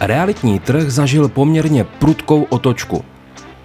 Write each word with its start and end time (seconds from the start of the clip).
Realitní 0.00 0.58
trh 0.58 0.90
zažil 0.90 1.28
poměrně 1.28 1.84
prudkou 1.84 2.42
otočku. 2.42 3.04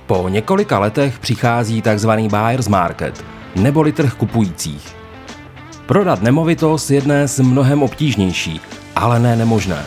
Po 0.08 0.30
několika 0.30 0.80
letech 0.80 1.20
přichází 1.20 1.82
tzv. 1.82 2.10
buyer's 2.12 2.68
market, 2.68 3.26
neboli 3.56 3.92
trh 3.92 4.14
kupujících. 4.14 4.96
Prodat 5.86 6.22
nemovitost 6.22 6.92
je 6.92 7.02
dnes 7.02 7.40
mnohem 7.40 7.84
obtížnější, 7.84 8.62
ale 8.96 9.20
ne 9.20 9.36
nemožné. 9.36 9.84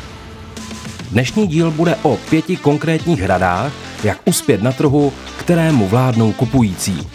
Dnešní 1.10 1.46
díl 1.46 1.70
bude 1.70 1.96
o 2.02 2.16
pěti 2.30 2.56
konkrétních 2.56 3.26
radách, 3.26 3.72
jak 4.04 4.18
uspět 4.24 4.62
na 4.62 4.72
trhu, 4.72 5.12
kterému 5.38 5.88
vládnou 5.88 6.32
kupující. 6.32 7.06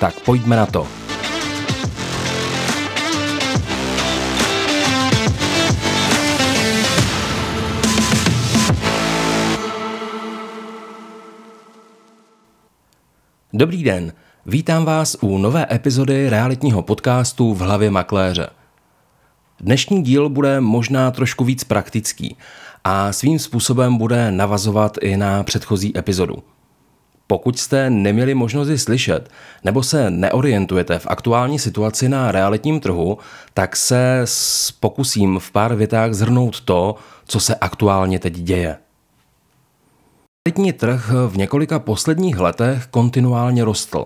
Tak 0.00 0.20
pojďme 0.20 0.56
na 0.56 0.66
to. 0.66 0.86
Dobrý 13.52 13.82
den, 13.82 14.12
vítám 14.46 14.84
vás 14.84 15.16
u 15.20 15.38
nové 15.38 15.66
epizody 15.72 16.30
realitního 16.30 16.82
podcastu 16.82 17.54
v 17.54 17.58
hlavě 17.58 17.90
makléře. 17.90 18.48
Dnešní 19.60 20.02
díl 20.02 20.28
bude 20.28 20.60
možná 20.60 21.10
trošku 21.10 21.44
víc 21.44 21.64
praktický 21.64 22.36
a 22.84 23.12
svým 23.12 23.38
způsobem 23.38 23.96
bude 23.96 24.32
navazovat 24.32 24.98
i 25.00 25.16
na 25.16 25.42
předchozí 25.42 25.98
epizodu. 25.98 26.42
Pokud 27.26 27.58
jste 27.58 27.90
neměli 27.90 28.34
možnost 28.34 28.68
ji 28.68 28.78
slyšet 28.78 29.30
nebo 29.64 29.82
se 29.82 30.10
neorientujete 30.10 30.98
v 30.98 31.06
aktuální 31.06 31.58
situaci 31.58 32.08
na 32.08 32.32
realitním 32.32 32.80
trhu, 32.80 33.18
tak 33.54 33.76
se 33.76 34.24
pokusím 34.80 35.38
v 35.38 35.50
pár 35.50 35.74
větách 35.74 36.14
zhrnout 36.14 36.60
to, 36.60 36.94
co 37.24 37.40
se 37.40 37.54
aktuálně 37.54 38.18
teď 38.18 38.32
děje. 38.32 38.76
Realitní 40.48 40.72
trh 40.72 41.10
v 41.28 41.36
několika 41.36 41.78
posledních 41.78 42.38
letech 42.38 42.86
kontinuálně 42.86 43.64
rostl. 43.64 44.04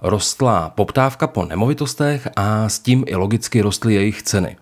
Rostla 0.00 0.70
poptávka 0.70 1.26
po 1.26 1.44
nemovitostech 1.44 2.28
a 2.36 2.68
s 2.68 2.78
tím 2.78 3.04
i 3.06 3.14
logicky 3.14 3.60
rostly 3.60 3.94
jejich 3.94 4.22
ceny. 4.22 4.56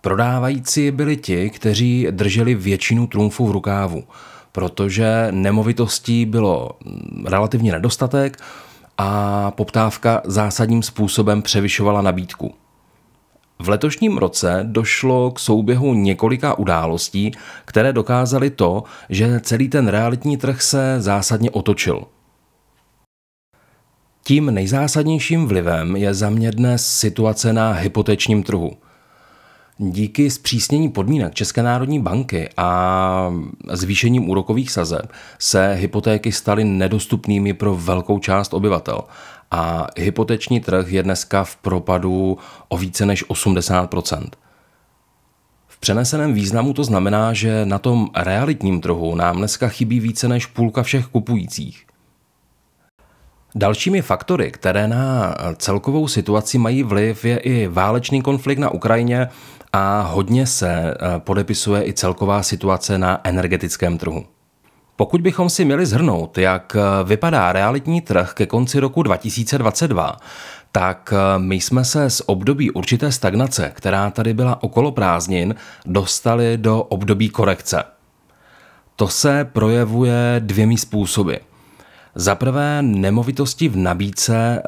Prodávající 0.00 0.90
byli 0.90 1.16
ti, 1.16 1.50
kteří 1.50 2.06
drželi 2.10 2.54
většinu 2.54 3.06
trumfu 3.06 3.46
v 3.46 3.50
rukávu, 3.50 4.04
protože 4.52 5.28
nemovitostí 5.30 6.26
bylo 6.26 6.70
relativně 7.24 7.72
nedostatek 7.72 8.36
a 8.98 9.50
poptávka 9.50 10.22
zásadním 10.24 10.82
způsobem 10.82 11.42
převyšovala 11.42 12.02
nabídku. 12.02 12.54
V 13.58 13.68
letošním 13.68 14.18
roce 14.18 14.60
došlo 14.62 15.30
k 15.30 15.38
souběhu 15.38 15.94
několika 15.94 16.58
událostí, 16.58 17.32
které 17.64 17.92
dokázaly 17.92 18.50
to, 18.50 18.82
že 19.08 19.40
celý 19.40 19.68
ten 19.68 19.88
realitní 19.88 20.36
trh 20.36 20.62
se 20.62 20.96
zásadně 20.98 21.50
otočil. 21.50 22.04
Tím 24.24 24.54
nejzásadnějším 24.54 25.46
vlivem 25.46 25.96
je 25.96 26.14
za 26.14 26.30
mě 26.30 26.50
dnes 26.50 26.98
situace 26.98 27.52
na 27.52 27.72
hypotečním 27.72 28.42
trhu– 28.42 28.70
Díky 29.78 30.30
zpřísnění 30.30 30.88
podmínek 30.88 31.34
České 31.34 31.62
národní 31.62 32.00
banky 32.00 32.48
a 32.56 33.32
zvýšením 33.72 34.28
úrokových 34.30 34.70
sazeb 34.70 35.12
se 35.38 35.74
hypotéky 35.74 36.32
staly 36.32 36.64
nedostupnými 36.64 37.54
pro 37.54 37.74
velkou 37.74 38.18
část 38.18 38.54
obyvatel 38.54 39.00
a 39.50 39.86
hypoteční 39.96 40.60
trh 40.60 40.92
je 40.92 41.02
dneska 41.02 41.44
v 41.44 41.56
propadu 41.56 42.38
o 42.68 42.78
více 42.78 43.06
než 43.06 43.24
80% 43.24 44.28
v 45.74 45.78
přeneseném 45.78 46.34
významu 46.34 46.72
to 46.72 46.84
znamená, 46.84 47.32
že 47.32 47.66
na 47.66 47.78
tom 47.78 48.08
realitním 48.16 48.80
trhu 48.80 49.14
nám 49.14 49.36
dneska 49.36 49.68
chybí 49.68 50.00
více 50.00 50.28
než 50.28 50.46
půlka 50.46 50.82
všech 50.82 51.06
kupujících. 51.06 51.86
Dalšími 53.54 54.02
faktory, 54.02 54.50
které 54.50 54.88
na 54.88 55.34
celkovou 55.56 56.08
situaci 56.08 56.58
mají 56.58 56.82
vliv, 56.82 57.24
je 57.24 57.36
i 57.36 57.66
válečný 57.66 58.22
konflikt 58.22 58.58
na 58.58 58.70
Ukrajině 58.70 59.28
a 59.72 60.00
hodně 60.02 60.46
se 60.46 60.70
eh, 60.70 60.94
podepisuje 61.18 61.86
i 61.88 61.92
celková 61.92 62.42
situace 62.42 62.98
na 62.98 63.20
energetickém 63.24 63.98
trhu. 63.98 64.24
Pokud 64.96 65.20
bychom 65.20 65.50
si 65.50 65.64
měli 65.64 65.86
zhrnout, 65.86 66.38
jak 66.38 66.76
eh, 66.76 67.04
vypadá 67.04 67.52
realitní 67.52 68.00
trh 68.00 68.32
ke 68.34 68.46
konci 68.46 68.80
roku 68.80 69.02
2022, 69.02 70.16
tak 70.72 71.14
eh, 71.16 71.38
my 71.38 71.60
jsme 71.60 71.84
se 71.84 72.10
z 72.10 72.22
období 72.26 72.70
určité 72.70 73.12
stagnace, 73.12 73.72
která 73.74 74.10
tady 74.10 74.34
byla 74.34 74.62
okolo 74.62 74.92
prázdnin, 74.92 75.54
dostali 75.86 76.58
do 76.58 76.82
období 76.82 77.28
korekce. 77.28 77.84
To 78.96 79.08
se 79.08 79.48
projevuje 79.52 80.36
dvěmi 80.38 80.78
způsoby. 80.78 81.34
Za 82.14 82.34
prvé, 82.34 82.82
nemovitosti 82.82 83.68
v 83.68 83.76
nabídce 83.76 84.62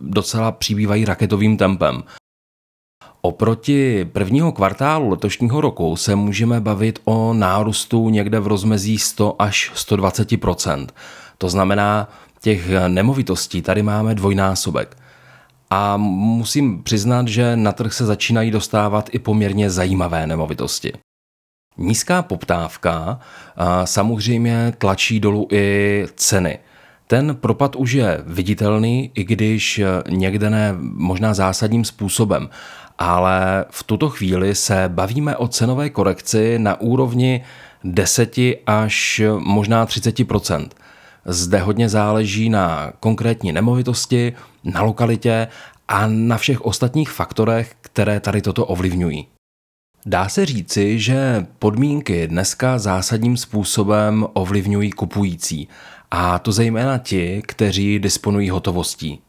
docela 0.00 0.52
přibývají 0.52 1.04
raketovým 1.04 1.56
tempem. 1.56 2.02
Oproti 3.24 4.04
prvního 4.04 4.52
kvartálu 4.52 5.08
letošního 5.08 5.60
roku 5.60 5.96
se 5.96 6.16
můžeme 6.16 6.60
bavit 6.60 6.98
o 7.04 7.34
nárůstu 7.34 8.08
někde 8.08 8.40
v 8.40 8.46
rozmezí 8.46 8.98
100 8.98 9.42
až 9.42 9.72
120% 9.74 10.86
To 11.38 11.48
znamená, 11.48 12.08
těch 12.40 12.68
nemovitostí 12.88 13.62
tady 13.62 13.82
máme 13.82 14.14
dvojnásobek. 14.14 14.96
A 15.70 15.96
musím 15.96 16.82
přiznat, 16.82 17.28
že 17.28 17.56
na 17.56 17.72
trh 17.72 17.92
se 17.92 18.06
začínají 18.06 18.50
dostávat 18.50 19.08
i 19.12 19.18
poměrně 19.18 19.70
zajímavé 19.70 20.26
nemovitosti. 20.26 20.92
Nízká 21.78 22.22
poptávka 22.22 23.20
samozřejmě 23.84 24.72
tlačí 24.78 25.20
dolů 25.20 25.48
i 25.52 26.06
ceny. 26.16 26.58
Ten 27.06 27.36
propad 27.36 27.76
už 27.76 27.92
je 27.92 28.22
viditelný, 28.26 29.10
i 29.14 29.24
když 29.24 29.80
někde 30.08 30.50
ne 30.50 30.74
možná 30.80 31.34
zásadním 31.34 31.84
způsobem 31.84 32.48
ale 33.02 33.64
v 33.70 33.82
tuto 33.82 34.10
chvíli 34.10 34.54
se 34.54 34.84
bavíme 34.88 35.36
o 35.36 35.48
cenové 35.48 35.90
korekci 35.90 36.58
na 36.58 36.80
úrovni 36.80 37.44
10 37.84 38.36
až 38.66 39.22
možná 39.38 39.86
30% 39.86 40.68
Zde 41.24 41.58
hodně 41.58 41.88
záleží 41.88 42.48
na 42.48 42.92
konkrétní 43.00 43.52
nemovitosti, 43.52 44.32
na 44.64 44.82
lokalitě 44.82 45.48
a 45.88 46.06
na 46.06 46.38
všech 46.38 46.60
ostatních 46.60 47.10
faktorech, 47.10 47.74
které 47.80 48.20
tady 48.20 48.42
toto 48.42 48.66
ovlivňují. 48.66 49.26
Dá 50.06 50.28
se 50.28 50.46
říci, 50.46 50.98
že 50.98 51.46
podmínky 51.58 52.28
dneska 52.28 52.78
zásadním 52.78 53.36
způsobem 53.36 54.26
ovlivňují 54.32 54.90
kupující, 54.90 55.68
a 56.10 56.38
to 56.38 56.52
zejména 56.52 56.98
ti, 56.98 57.42
kteří 57.46 57.98
disponují 57.98 58.50
hotovostí. 58.50 59.20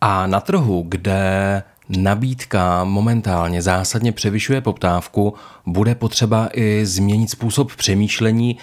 A 0.00 0.26
na 0.26 0.40
trhu, 0.40 0.84
kde 0.88 1.62
nabídka 1.96 2.84
momentálně 2.84 3.62
zásadně 3.62 4.12
převyšuje 4.12 4.60
poptávku, 4.60 5.34
bude 5.66 5.94
potřeba 5.94 6.48
i 6.52 6.86
změnit 6.86 7.30
způsob 7.30 7.76
přemýšlení 7.76 8.58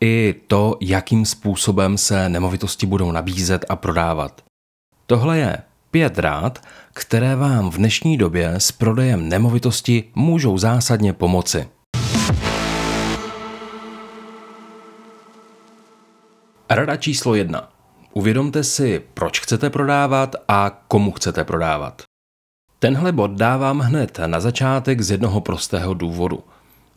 i 0.00 0.34
to, 0.46 0.76
jakým 0.80 1.26
způsobem 1.26 1.98
se 1.98 2.28
nemovitosti 2.28 2.86
budou 2.86 3.12
nabízet 3.12 3.64
a 3.68 3.76
prodávat. 3.76 4.42
Tohle 5.06 5.38
je 5.38 5.58
pět 5.90 6.18
rád, 6.18 6.58
které 6.94 7.36
vám 7.36 7.70
v 7.70 7.76
dnešní 7.76 8.18
době 8.18 8.54
s 8.58 8.72
prodejem 8.72 9.28
nemovitosti 9.28 10.04
můžou 10.14 10.58
zásadně 10.58 11.12
pomoci. 11.12 11.68
Rada 16.70 16.96
číslo 16.96 17.34
jedna. 17.34 17.68
Uvědomte 18.12 18.64
si, 18.64 19.02
proč 19.14 19.40
chcete 19.40 19.70
prodávat 19.70 20.36
a 20.48 20.84
komu 20.88 21.12
chcete 21.12 21.44
prodávat. 21.44 22.02
Tenhle 22.82 23.12
bod 23.12 23.30
dávám 23.30 23.78
hned 23.78 24.20
na 24.26 24.40
začátek 24.40 25.00
z 25.00 25.10
jednoho 25.10 25.40
prostého 25.40 25.94
důvodu. 25.94 26.40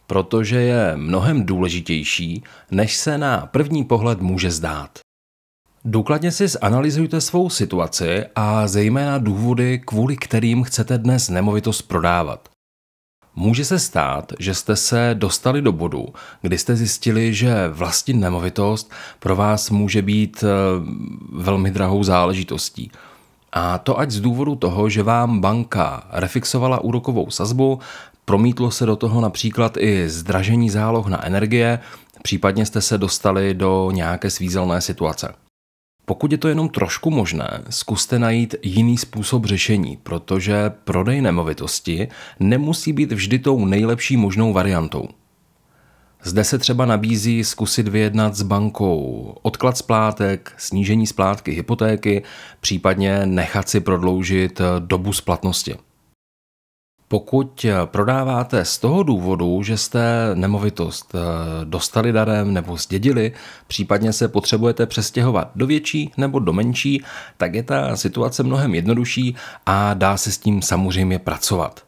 Protože 0.08 0.56
je 0.62 0.94
mnohem 0.96 1.46
důležitější, 1.46 2.44
než 2.72 2.96
se 2.96 3.18
na 3.18 3.46
první 3.46 3.84
pohled 3.84 4.22
může 4.22 4.52
zdát. 4.52 5.00
Důkladně 5.84 6.32
si 6.32 6.48
zanalizujte 6.48 7.22
svou 7.22 7.50
situaci 7.50 8.24
a 8.36 8.68
zejména 8.68 9.18
důvody, 9.18 9.82
kvůli 9.86 10.18
kterým 10.18 10.64
chcete 10.64 10.98
dnes 10.98 11.30
nemovitost 11.30 11.82
prodávat. 11.82 12.50
Může 13.36 13.66
se 13.66 13.80
stát, 13.80 14.34
že 14.40 14.54
jste 14.54 14.76
se 14.76 15.12
dostali 15.14 15.62
do 15.62 15.72
bodu, 15.72 16.06
kdy 16.42 16.58
jste 16.58 16.76
zjistili, 16.76 17.34
že 17.34 17.68
vlastnit 17.68 18.18
nemovitost 18.18 18.92
pro 19.20 19.36
vás 19.36 19.70
může 19.70 20.02
být 20.02 20.44
eh, 20.44 20.48
velmi 21.32 21.72
drahou 21.72 22.04
záležitostí– 22.04 22.92
a 23.52 23.78
to 23.78 24.00
ať 24.00 24.12
z 24.12 24.22
důvodu 24.22 24.56
toho, 24.56 24.90
že 24.90 25.04
vám 25.04 25.40
banka 25.42 26.08
refixovala 26.12 26.80
úrokovou 26.80 27.30
sazbu, 27.30 27.80
promítlo 28.26 28.72
se 28.72 28.86
do 28.86 28.96
toho 28.96 29.22
například 29.22 29.78
i 29.78 30.10
zdražení 30.10 30.70
záloh 30.70 31.08
na 31.08 31.26
energie, 31.26 31.80
případně 32.22 32.66
jste 32.66 32.82
se 32.82 32.98
dostali 32.98 33.54
do 33.54 33.92
nějaké 33.92 34.30
svízelné 34.30 34.82
situace. 34.82 35.34
Pokud 36.06 36.32
je 36.32 36.38
to 36.38 36.48
jenom 36.48 36.70
trošku 36.70 37.10
možné, 37.10 37.62
zkuste 37.70 38.20
najít 38.20 38.56
jiný 38.62 38.98
způsob 38.98 39.46
řešení, 39.46 39.98
protože 40.04 40.70
prodej 40.84 41.22
nemovitosti 41.22 42.08
nemusí 42.40 42.94
být 42.94 43.12
vždy 43.12 43.40
tou 43.40 43.66
nejlepší 43.66 44.18
možnou 44.18 44.54
variantou. 44.54 45.08
Zde 46.28 46.44
se 46.44 46.58
třeba 46.58 46.86
nabízí 46.86 47.44
zkusit 47.44 47.88
vyjednat 47.88 48.36
s 48.36 48.42
bankou 48.42 49.36
odklad 49.42 49.78
splátek, 49.78 50.54
snížení 50.58 51.08
splátky 51.08 51.52
hypotéky, 51.52 52.24
případně 52.60 53.26
nechat 53.26 53.70
si 53.70 53.80
prodloužit 53.80 54.62
dobu 54.80 55.14
splatnosti. 55.14 55.76
Pokud 57.08 57.66
prodáváte 57.86 58.66
z 58.66 58.78
toho 58.78 59.04
důvodu, 59.04 59.64
že 59.64 59.78
jste 59.78 60.32
nemovitost 60.34 61.16
dostali 61.64 62.12
darem 62.12 62.54
nebo 62.54 62.78
zdědili, 62.78 63.32
případně 63.68 64.14
se 64.14 64.28
potřebujete 64.28 64.86
přestěhovat 64.86 65.52
do 65.56 65.68
větší 65.68 66.12
nebo 66.18 66.40
do 66.40 66.54
menší, 66.54 67.04
tak 67.38 67.54
je 67.54 67.64
ta 67.64 67.96
situace 67.96 68.44
mnohem 68.44 68.76
jednodušší 68.76 69.36
a 69.66 69.94
dá 69.94 70.18
se 70.18 70.32
s 70.32 70.38
tím 70.38 70.62
samozřejmě 70.62 71.20
pracovat. 71.20 71.85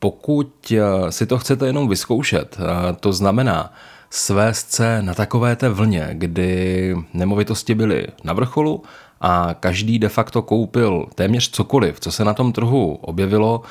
Pokud 0.00 0.72
eh, 0.72 1.12
si 1.12 1.26
to 1.26 1.38
chcete 1.38 1.66
jenom 1.66 1.88
vyzkoušet, 1.88 2.56
eh, 2.60 2.92
to 3.00 3.12
znamená 3.12 3.72
svést 4.10 4.72
se 4.72 5.02
na 5.02 5.14
takové 5.14 5.56
té 5.56 5.68
vlně, 5.68 6.08
kdy 6.12 6.96
nemovitosti 7.14 7.74
byly 7.74 8.06
na 8.24 8.32
vrcholu 8.32 8.82
a 9.20 9.54
každý 9.60 9.98
de 9.98 10.08
facto 10.08 10.42
koupil 10.42 11.06
téměř 11.14 11.50
cokoliv, 11.50 12.00
co 12.00 12.12
se 12.12 12.24
na 12.24 12.34
tom 12.34 12.52
trhu 12.52 12.94
objevilo, 12.94 13.62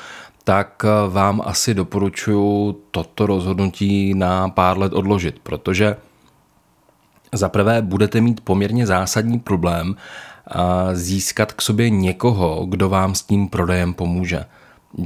tak 0.44 0.84
eh, 0.84 1.10
vám 1.10 1.42
asi 1.44 1.74
doporučuji 1.74 2.74
toto 2.90 3.26
rozhodnutí 3.26 4.14
na 4.14 4.48
pár 4.48 4.78
let 4.78 4.92
odložit, 4.92 5.38
protože 5.42 5.96
za 7.32 7.48
prvé 7.48 7.82
budete 7.82 8.20
mít 8.20 8.40
poměrně 8.40 8.86
zásadní 8.86 9.38
problém 9.38 9.96
získat 10.92 11.52
k 11.52 11.62
sobě 11.62 11.90
někoho, 11.90 12.66
kdo 12.66 12.88
vám 12.88 13.14
s 13.14 13.22
tím 13.22 13.48
prodejem 13.48 13.94
pomůže. 13.94 14.44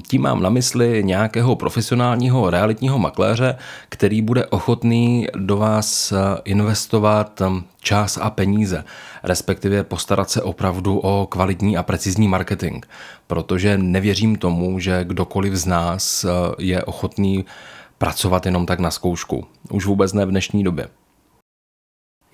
Tím 0.09 0.23
mám 0.23 0.43
na 0.43 0.51
mysli 0.51 1.05
nějakého 1.05 1.57
profesionálního 1.57 2.51
realitního 2.51 2.99
makléře, 2.99 3.57
který 3.89 4.23
bude 4.23 4.47
ochotný 4.47 5.27
do 5.37 5.57
vás 5.57 6.13
investovat 6.45 7.43
čas 7.81 8.19
a 8.23 8.31
peníze, 8.31 8.85
respektive 9.23 9.85
postarat 9.85 10.31
se 10.31 10.43
opravdu 10.43 10.99
o 10.99 11.27
kvalitní 11.27 11.77
a 11.77 11.83
precizní 11.83 12.29
marketing, 12.29 12.85
protože 13.27 13.79
nevěřím 13.79 14.37
tomu, 14.37 14.79
že 14.79 15.05
kdokoliv 15.05 15.55
z 15.55 15.67
nás 15.67 16.27
je 16.59 16.85
ochotný 16.85 17.45
pracovat 17.99 18.47
jenom 18.47 18.67
tak 18.67 18.79
na 18.79 18.91
zkoušku. 18.91 19.47
Už 19.71 19.87
vůbec 19.87 20.13
ne 20.13 20.27
v 20.27 20.31
dnešní 20.31 20.65
době. 20.65 20.89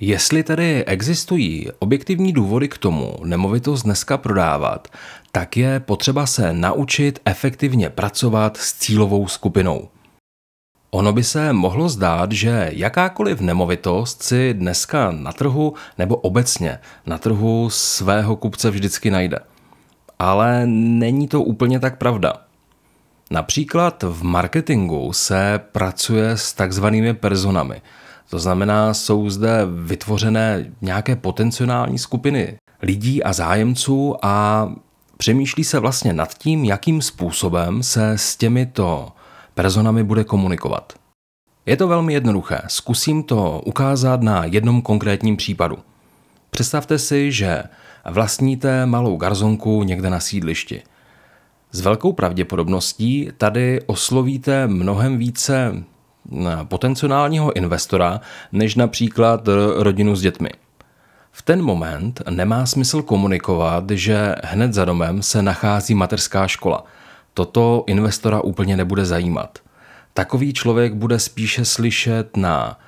Jestli 0.01 0.43
tedy 0.43 0.85
existují 0.85 1.69
objektivní 1.79 2.33
důvody 2.33 2.69
k 2.69 2.79
tomu 2.79 3.17
nemovitost 3.25 3.83
dneska 3.83 4.19
prodávat, 4.19 4.89
tak 5.33 5.57
je 5.57 5.81
potřeba 5.81 6.27
se 6.27 6.53
naučit 6.53 7.21
efektivně 7.25 7.91
pracovat 7.91 8.57
s 8.57 8.73
cílovou 8.73 9.29
skupinou. 9.29 9.89
Ono 10.91 11.13
by 11.13 11.25
se 11.25 11.53
mohlo 11.53 11.89
zdát, 11.89 12.33
že 12.33 12.71
jakákoliv 12.73 13.41
nemovitost 13.41 14.23
si 14.23 14.55
dneska 14.55 15.11
na 15.11 15.33
trhu 15.33 15.75
nebo 15.99 16.17
obecně 16.17 16.79
na 17.07 17.19
trhu 17.19 17.71
svého 17.71 18.37
kupce 18.37 18.71
vždycky 18.71 19.11
najde. 19.11 19.39
Ale 20.19 20.67
není 20.67 21.29
to 21.29 21.43
úplně 21.43 21.81
tak 21.81 21.99
pravda. 21.99 22.33
Například 23.31 24.03
v 24.03 24.23
marketingu 24.23 25.13
se 25.13 25.61
pracuje 25.73 26.37
s 26.37 26.53
takzvanými 26.53 27.15
personami– 27.15 27.83
to 28.31 28.39
znamená, 28.39 28.95
jsou 28.95 29.31
zde 29.31 29.67
vytvořené 29.67 30.73
nějaké 30.81 31.17
potenciální 31.17 31.99
skupiny 31.99 32.57
lidí 32.83 33.23
a 33.23 33.33
zájemců 33.33 34.15
a 34.23 34.69
přemýšlí 35.17 35.65
se 35.65 35.79
vlastně 35.79 36.13
nad 36.13 36.39
tím, 36.39 36.65
jakým 36.65 37.03
způsobem 37.03 37.83
se 37.83 38.13
s 38.13 38.37
těmito 38.37 39.09
personami 39.55 40.05
bude 40.05 40.25
komunikovat. 40.25 40.93
Je 41.67 41.77
to 41.77 41.89
velmi 41.89 42.13
jednoduché, 42.13 42.61
zkusím 42.67 43.23
to 43.23 43.63
ukázat 43.65 44.23
na 44.23 44.45
jednom 44.45 44.83
konkrétním 44.83 45.37
případu. 45.37 45.79
Představte 46.51 46.99
si, 46.99 47.33
že 47.33 47.63
vlastníte 48.11 48.87
malou 48.87 49.17
garzonku 49.17 49.83
někde 49.83 50.11
na 50.11 50.21
sídlišti. 50.21 50.83
S 51.73 51.81
velkou 51.81 52.13
pravděpodobností 52.13 53.29
tady 53.39 53.81
oslovíte 53.87 54.67
mnohem 54.67 55.19
více 55.19 55.85
potenciálního 56.69 57.57
investora 57.57 58.21
než 58.53 58.75
například 58.75 59.49
rodinu 59.77 60.17
s 60.17 60.21
dětmi. 60.21 60.51
V 61.33 61.43
ten 61.43 61.63
moment 61.63 62.23
nemá 62.31 62.67
smysl 62.67 63.03
komunikovat, 63.03 63.91
že 63.91 64.35
hned 64.45 64.75
za 64.75 64.85
domem 64.85 65.23
se 65.23 65.43
nachází 65.43 65.95
mateřská 65.95 66.47
škola. 66.47 66.85
Toto 67.35 67.85
investora 67.87 68.41
úplně 68.41 68.77
nebude 68.77 69.05
zajímat. 69.05 69.59
Takový 70.15 70.53
člověk 70.53 70.95
bude 70.95 71.19
spíše 71.19 71.65
slyšet 71.65 72.37
na 72.37 72.79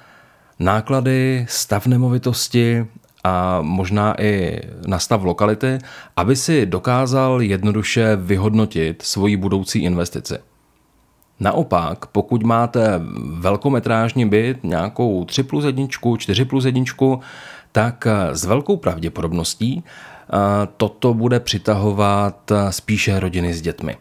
náklady, 0.58 1.46
stav 1.49 1.87
nemovitosti 1.87 2.87
a 3.25 3.58
možná 3.62 4.23
i 4.23 4.61
na 4.87 4.99
stav 4.99 5.23
lokality, 5.23 5.79
aby 6.17 6.37
si 6.37 6.67
dokázal 6.67 7.43
jednoduše 7.43 8.17
vyhodnotit 8.17 9.02
svoji 9.02 9.37
budoucí 9.37 9.79
investici. 9.79 10.38
Naopak, 11.40 12.06
pokud 12.06 12.43
máte 12.43 13.00
velkometrážní 13.38 14.29
byt, 14.29 14.64
nějakou 14.64 15.25
3 15.25 15.43
plus 15.43 15.64
1, 15.64 15.87
4 16.19 16.44
plus 16.44 16.64
1, 16.64 16.85
tak 17.73 18.06
s 18.32 18.44
velkou 18.44 18.76
pravděpodobností 18.76 19.85
eh, 19.85 20.37
toto 20.76 21.14
bude 21.14 21.40
přitahovat 21.40 22.52
spíše 22.70 23.20
rodiny 23.20 23.55
s 23.55 23.62
dětmi. 23.62 23.96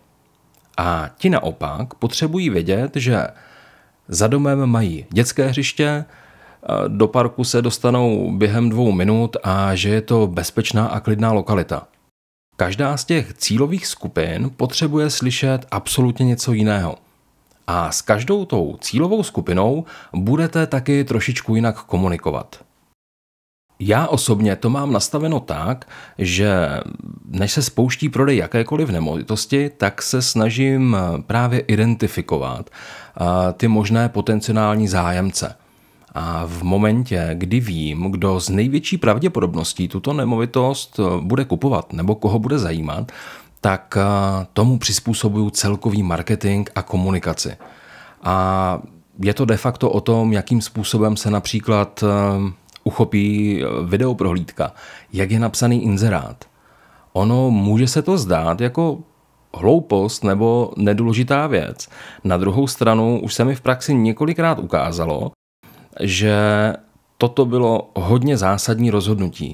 A 0.78 1.10
ti 1.18 1.30
naopak 1.30 1.94
potřebují 1.94 2.50
vědět, 2.50 2.92
že 2.96 3.28
za 4.08 4.28
domem 4.28 4.66
mají 4.66 5.06
dětské 5.10 5.48
hřiště, 5.48 5.88
eh, 5.88 6.68
do 6.88 7.08
parku 7.08 7.44
se 7.44 7.62
dostanou 7.62 8.32
během 8.38 8.70
dvou 8.70 8.92
minut 8.92 9.38
a 9.44 9.76
že 9.76 9.90
je 9.90 10.02
to 10.02 10.28
bezpečná 10.28 10.88
a 10.88 11.00
klidná 11.00 11.32
lokalita. 11.32 11.88
Každá 12.56 12.98
z 12.98 13.06
těch 13.06 13.34
cílových 13.34 13.88
skupin 13.88 14.52
potřebuje 14.58 15.10
slyšet 15.10 15.66
absolutně 15.72 16.26
něco 16.26 16.54
jiného– 16.54 16.96
a 17.68 17.92
s 17.92 18.02
každou 18.02 18.46
tou 18.46 18.78
cílovou 18.82 19.24
skupinou 19.24 19.86
budete 20.14 20.68
taky 20.68 21.04
trošičku 21.04 21.56
jinak 21.56 21.84
komunikovat. 21.84 22.68
Já 23.80 24.08
osobně 24.08 24.56
to 24.56 24.70
mám 24.70 24.94
nastaveno 24.94 25.40
tak, 25.40 25.90
že 26.18 26.70
než 27.26 27.52
se 27.52 27.62
spouští 27.62 28.10
prodej 28.10 28.38
jakékoliv 28.38 28.90
nemovitosti, 28.90 29.72
tak 29.78 30.02
se 30.02 30.22
snažím 30.22 30.98
právě 31.28 31.60
identifikovat 31.60 32.70
ty 33.58 33.68
možné 33.68 34.10
potenciální 34.10 34.88
zájemce. 34.88 35.56
A 36.16 36.44
v 36.46 36.64
momentě, 36.64 37.30
kdy 37.34 37.60
vím, 37.60 38.12
kdo 38.12 38.40
z 38.40 38.50
největší 38.50 38.98
pravděpodobností 38.98 39.88
tuto 39.88 40.14
nemovitost 40.14 41.00
bude 41.20 41.46
kupovat 41.46 41.94
nebo 41.94 42.16
koho 42.16 42.40
bude 42.40 42.60
zajímat, 42.60 43.12
tak 43.62 43.98
eh, 43.98 44.48
tomu 44.54 44.80
přizpůsobuju 44.80 45.50
celkový 45.50 46.04
marketing 46.04 46.70
a 46.76 46.82
komunikaci. 46.82 47.58
A 48.24 48.80
je 49.20 49.34
to 49.34 49.46
de 49.46 49.58
facto 49.58 49.90
o 49.90 50.02
tom, 50.02 50.34
jakým 50.34 50.62
způsobem 50.62 51.18
se 51.18 51.32
například 51.32 52.04
eh, 52.04 52.08
uchopí 52.84 53.62
eh, 53.64 53.68
videoprohlídka, 53.86 54.72
jak 55.14 55.32
je 55.32 55.40
napsaný 55.40 55.84
inzerát. 55.84 56.46
Ono 57.14 57.52
může 57.52 57.88
se 57.88 58.02
to 58.02 58.18
zdát 58.18 58.62
jako 58.62 58.98
hloupost 59.56 60.24
nebo 60.24 60.74
nedůležitá 60.78 61.48
věc. 61.48 61.90
Na 62.24 62.38
druhou 62.38 62.68
stranu 62.68 63.20
už 63.24 63.34
se 63.34 63.46
mi 63.46 63.56
v 63.56 63.62
praxi 63.62 63.94
několikrát 63.94 64.60
ukázalo, 64.60 65.32
že 66.00 66.38
toto 67.18 67.46
bylo 67.46 67.90
hodně 67.96 68.38
zásadní 68.38 68.92
rozhodnutí. 68.92 69.54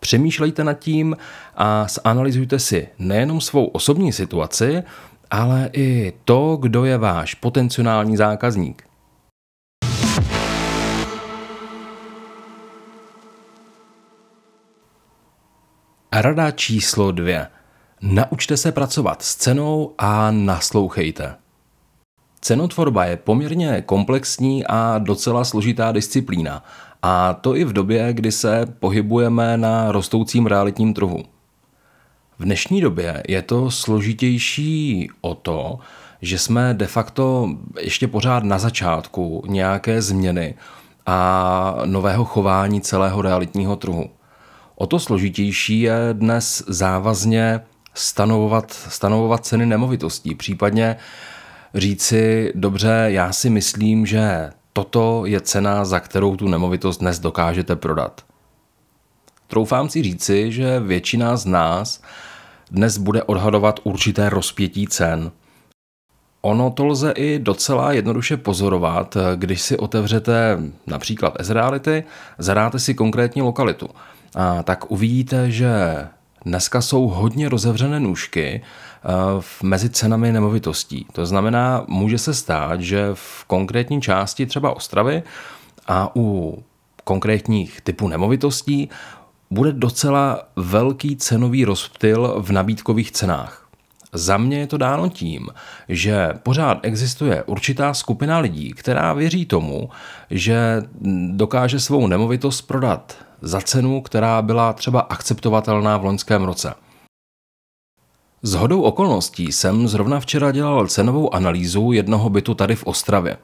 Přemýšlejte 0.00 0.64
nad 0.64 0.74
tím 0.74 1.16
a 1.56 1.86
zanalizujte 2.04 2.58
si 2.58 2.88
nejenom 2.98 3.40
svou 3.40 3.66
osobní 3.66 4.12
situaci, 4.12 4.82
ale 5.30 5.70
i 5.72 6.12
to, 6.24 6.56
kdo 6.60 6.84
je 6.84 6.98
váš 6.98 7.34
potenciální 7.34 8.16
zákazník. 8.16 8.82
Rada 16.12 16.50
číslo 16.50 17.12
dvě. 17.12 17.46
Naučte 18.00 18.56
se 18.56 18.72
pracovat 18.72 19.22
s 19.22 19.36
cenou 19.36 19.94
a 19.98 20.30
naslouchejte. 20.30 21.36
Cenotvorba 22.40 23.04
je 23.04 23.16
poměrně 23.16 23.82
komplexní 23.86 24.66
a 24.66 24.98
docela 24.98 25.44
složitá 25.44 25.92
disciplína 25.92 26.64
a 27.08 27.34
to 27.34 27.56
i 27.56 27.64
v 27.64 27.72
době, 27.72 28.12
kdy 28.12 28.32
se 28.32 28.66
pohybujeme 28.78 29.56
na 29.56 29.92
rostoucím 29.92 30.46
realitním 30.46 30.94
trhu. 30.94 31.22
V 32.38 32.44
dnešní 32.44 32.80
době 32.80 33.22
je 33.28 33.42
to 33.42 33.70
složitější 33.70 35.08
o 35.20 35.34
to, 35.34 35.78
že 36.22 36.38
jsme 36.38 36.74
de 36.74 36.86
facto 36.86 37.48
ještě 37.80 38.08
pořád 38.08 38.44
na 38.44 38.58
začátku 38.58 39.42
nějaké 39.46 40.02
změny 40.02 40.54
a 41.06 41.76
nového 41.84 42.24
chování 42.24 42.80
celého 42.80 43.22
realitního 43.22 43.76
trhu. 43.76 44.10
O 44.74 44.86
to 44.86 44.98
složitější 44.98 45.80
je 45.80 45.98
dnes 46.12 46.64
závazně 46.68 47.60
stanovovat, 47.94 48.72
stanovovat 48.72 49.46
ceny 49.46 49.66
nemovitostí, 49.66 50.34
případně 50.34 50.96
říci, 51.74 52.52
dobře, 52.54 53.04
já 53.06 53.32
si 53.32 53.50
myslím, 53.50 54.06
že 54.06 54.50
toto 54.76 55.26
je 55.26 55.40
cena, 55.40 55.84
za 55.84 56.00
kterou 56.00 56.36
tu 56.36 56.48
nemovitost 56.48 56.98
dnes 56.98 57.18
dokážete 57.18 57.76
prodat. 57.76 58.24
Troufám 59.46 59.88
si 59.88 60.02
říci, 60.02 60.52
že 60.52 60.80
většina 60.80 61.36
z 61.36 61.46
nás 61.46 62.02
dnes 62.70 62.98
bude 62.98 63.22
odhadovat 63.22 63.80
určité 63.84 64.28
rozpětí 64.28 64.86
cen. 64.86 65.32
Ono 66.40 66.70
to 66.70 66.86
lze 66.86 67.10
i 67.10 67.38
docela 67.38 67.92
jednoduše 67.92 68.36
pozorovat, 68.36 69.16
když 69.36 69.62
si 69.62 69.76
otevřete 69.76 70.58
například 70.86 71.36
S-Reality, 71.40 72.04
zadáte 72.38 72.78
si 72.78 72.94
konkrétní 72.94 73.42
lokalitu. 73.42 73.88
A 74.34 74.62
tak 74.62 74.90
uvidíte, 74.90 75.50
že 75.50 75.72
dneska 76.44 76.80
jsou 76.80 77.08
hodně 77.08 77.48
rozevřené 77.48 78.00
nůžky 78.00 78.62
mezi 79.62 79.90
cenami 79.90 80.32
nemovitostí. 80.32 81.06
To 81.12 81.26
znamená, 81.26 81.84
může 81.88 82.18
se 82.18 82.34
stát, 82.34 82.80
že 82.80 83.08
v 83.14 83.44
konkrétní 83.44 84.02
části 84.02 84.46
třeba 84.46 84.76
Ostravy 84.76 85.22
a 85.86 86.10
u 86.16 86.58
konkrétních 87.04 87.80
typů 87.80 88.08
nemovitostí 88.08 88.88
bude 89.50 89.72
docela 89.72 90.42
velký 90.56 91.16
cenový 91.16 91.64
rozptyl 91.64 92.34
v 92.38 92.52
nabídkových 92.52 93.12
cenách. 93.12 93.66
Za 94.12 94.36
mě 94.36 94.58
je 94.58 94.66
to 94.66 94.76
dáno 94.76 95.08
tím, 95.08 95.48
že 95.88 96.28
pořád 96.42 96.78
existuje 96.82 97.42
určitá 97.42 97.94
skupina 97.94 98.38
lidí, 98.38 98.72
která 98.72 99.12
věří 99.12 99.46
tomu, 99.46 99.90
že 100.30 100.82
dokáže 101.30 101.80
svou 101.80 102.06
nemovitost 102.06 102.60
prodat 102.60 103.16
za 103.42 103.60
cenu, 103.60 104.00
která 104.00 104.42
byla 104.42 104.72
třeba 104.72 105.00
akceptovatelná 105.00 105.96
v 105.96 106.04
loňském 106.04 106.44
roce. 106.44 106.74
S 108.42 108.54
hodou 108.54 108.82
okolností 108.82 109.52
jsem 109.52 109.88
zrovna 109.88 110.20
včera 110.20 110.52
dělal 110.52 110.86
cenovou 110.86 111.34
analýzu 111.34 111.92
jednoho 111.92 112.30
bytu 112.30 112.54
tady 112.54 112.76
v 112.76 112.84
Ostravě. 112.84 113.36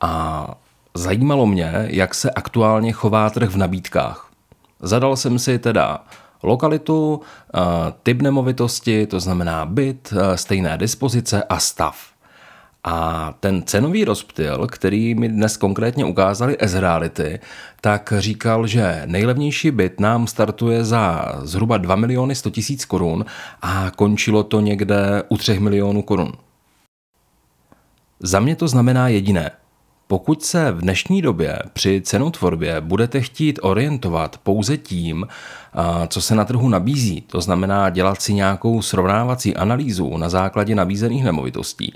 A 0.00 0.54
zajímalo 0.94 1.46
mě, 1.46 1.86
jak 1.90 2.14
se 2.14 2.30
aktuálně 2.30 2.92
chová 2.92 3.30
trh 3.30 3.50
v 3.50 3.56
nabídkách. 3.56 4.30
Zadal 4.80 5.16
jsem 5.16 5.38
si 5.38 5.58
teda 5.58 6.04
lokalitu, 6.42 7.20
eh, 7.54 7.60
typ 8.02 8.22
nemovitosti, 8.22 9.06
to 9.06 9.20
znamená 9.20 9.66
byt, 9.66 10.12
eh, 10.16 10.36
stejné 10.36 10.78
dispozice 10.78 11.42
a 11.42 11.58
stav. 11.58 12.07
A 12.90 13.34
ten 13.40 13.62
cenový 13.62 14.04
rozptyl, 14.04 14.66
který 14.66 15.14
mi 15.14 15.28
dnes 15.28 15.56
konkrétně 15.56 16.04
ukázali 16.04 16.56
S-Reality, 16.60 17.38
tak 17.80 18.12
říkal, 18.18 18.66
že 18.66 19.02
nejlevnější 19.06 19.70
byt 19.70 20.00
nám 20.00 20.26
startuje 20.26 20.84
za 20.84 21.32
zhruba 21.42 21.76
2 21.76 21.96
miliony 21.96 22.34
100 22.34 22.50
tisíc 22.50 22.84
korun 22.84 23.24
a 23.62 23.90
končilo 23.96 24.42
to 24.42 24.60
někde 24.60 25.22
u 25.28 25.36
3 25.36 25.60
milionů 25.60 26.02
korun. 26.02 26.32
Za 28.20 28.40
mě 28.40 28.56
to 28.56 28.68
znamená 28.68 29.08
jediné. 29.08 29.50
Pokud 30.06 30.44
se 30.44 30.72
v 30.72 30.80
dnešní 30.80 31.22
době 31.22 31.58
při 31.72 32.00
cenotvorbě 32.04 32.80
budete 32.80 33.20
chtít 33.20 33.58
orientovat 33.62 34.38
pouze 34.42 34.76
tím, 34.76 35.26
co 36.08 36.20
se 36.20 36.34
na 36.34 36.44
trhu 36.44 36.68
nabízí, 36.68 37.20
to 37.20 37.40
znamená 37.40 37.90
dělat 37.90 38.22
si 38.22 38.34
nějakou 38.34 38.82
srovnávací 38.82 39.56
analýzu 39.56 40.16
na 40.16 40.28
základě 40.28 40.74
nabízených 40.74 41.24
nemovitostí, 41.24 41.92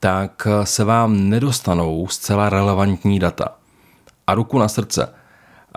tak 0.00 0.48
se 0.64 0.84
vám 0.84 1.28
nedostanou 1.28 2.06
zcela 2.08 2.48
relevantní 2.48 3.18
data. 3.18 3.48
A 4.26 4.34
ruku 4.34 4.58
na 4.58 4.68
srdce. 4.68 5.14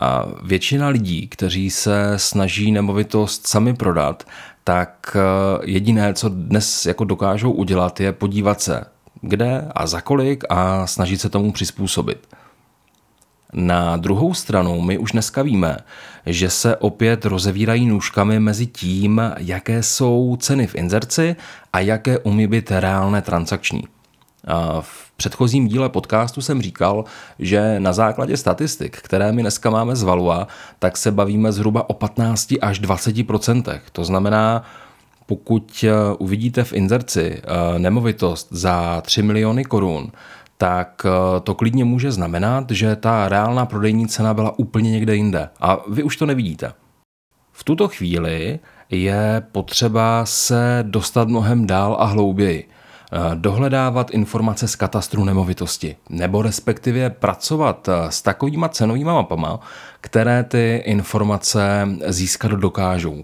A 0.02 0.26
většina 0.44 0.88
lidí, 0.88 1.28
kteří 1.28 1.70
se 1.70 2.14
snaží 2.18 2.72
nemovitost 2.72 3.48
sami 3.48 3.74
prodat, 3.74 4.24
tak 4.64 5.18
jediné, 5.64 6.14
co 6.14 6.30
dnes 6.30 6.86
jako 6.86 7.04
dokážou 7.04 7.52
udělat, 7.52 8.00
je 8.00 8.12
podívat 8.12 8.62
se 8.62 8.86
kde 9.22 9.68
a 9.76 9.88
za 9.88 10.02
kolik 10.02 10.44
a 10.50 10.88
snažit 10.88 11.22
se 11.22 11.30
tomu 11.30 11.52
přizpůsobit. 11.52 12.28
Na 13.54 13.98
druhou 13.98 14.34
stranu 14.34 14.82
my 14.82 14.98
už 14.98 15.12
dneska 15.12 15.42
víme, 15.42 15.78
že 16.26 16.50
se 16.50 16.76
opět 16.76 17.26
rozevírají 17.26 17.86
nůžkami 17.86 18.40
mezi 18.40 18.66
tím, 18.66 19.22
jaké 19.38 19.84
jsou 19.84 20.38
ceny 20.40 20.68
v 20.68 20.76
inzerci 20.76 21.36
a 21.74 21.80
jaké 21.80 22.20
umí 22.20 22.48
být 22.48 22.72
reálné 22.72 23.22
transakční. 23.22 23.84
V 24.82 25.12
předchozím 25.18 25.68
díle 25.68 25.90
podcastu 25.90 26.42
jsem 26.42 26.62
říkal, 26.62 27.06
že 27.40 27.80
na 27.80 27.94
základě 27.94 28.38
statistik, 28.38 28.98
které 28.98 29.32
my 29.32 29.42
dneska 29.42 29.70
máme 29.70 29.96
z 29.96 30.04
Valua, 30.04 30.48
tak 30.80 30.98
se 30.98 31.12
bavíme 31.12 31.52
zhruba 31.52 31.90
o 31.90 31.94
15 31.94 32.54
až 32.62 32.82
20% 32.82 33.80
To 33.92 34.06
znamená, 34.06 34.64
pokud 35.26 35.86
eh, 35.88 36.16
uvidíte 36.18 36.64
v 36.64 36.74
inzerci 36.74 37.42
eh, 37.44 37.80
nemovitost 37.80 38.48
za 38.52 39.02
3 39.02 39.22
miliony 39.22 39.66
korun, 39.66 40.12
tak 40.58 41.06
eh, 41.06 41.40
to 41.40 41.56
klidně 41.56 41.86
může 41.86 42.12
znamenat, 42.12 42.72
že 42.72 42.96
ta 42.96 43.30
reálná 43.30 43.66
prodejní 43.66 44.08
cena 44.08 44.34
byla 44.34 44.60
úplně 44.60 44.92
někde 44.92 45.16
jinde 45.16 45.50
a 45.62 45.78
vy 45.90 46.04
už 46.04 46.18
to 46.18 46.26
nevidíte. 46.26 46.74
V 47.52 47.64
tuto 47.64 47.88
chvíli 47.88 48.60
je 48.90 49.44
potřeba 49.52 50.26
se 50.26 50.84
dostat 50.88 51.28
mnohem 51.28 51.68
dál 51.68 51.98
a 52.00 52.06
hlouběji. 52.06 52.70
Dohledávat 53.36 54.12
informace 54.12 54.68
z 54.68 54.76
katastru 54.76 55.24
nemovitosti, 55.26 55.96
nebo 56.10 56.42
respektive 56.42 57.10
pracovat 57.10 57.90
s 58.10 58.22
takovýma 58.22 58.70
cenovými 58.70 59.06
mapama, 59.06 59.60
které 60.02 60.44
ty 60.44 60.82
informace 60.86 61.88
získat 62.08 62.52
dokážou 62.52 63.24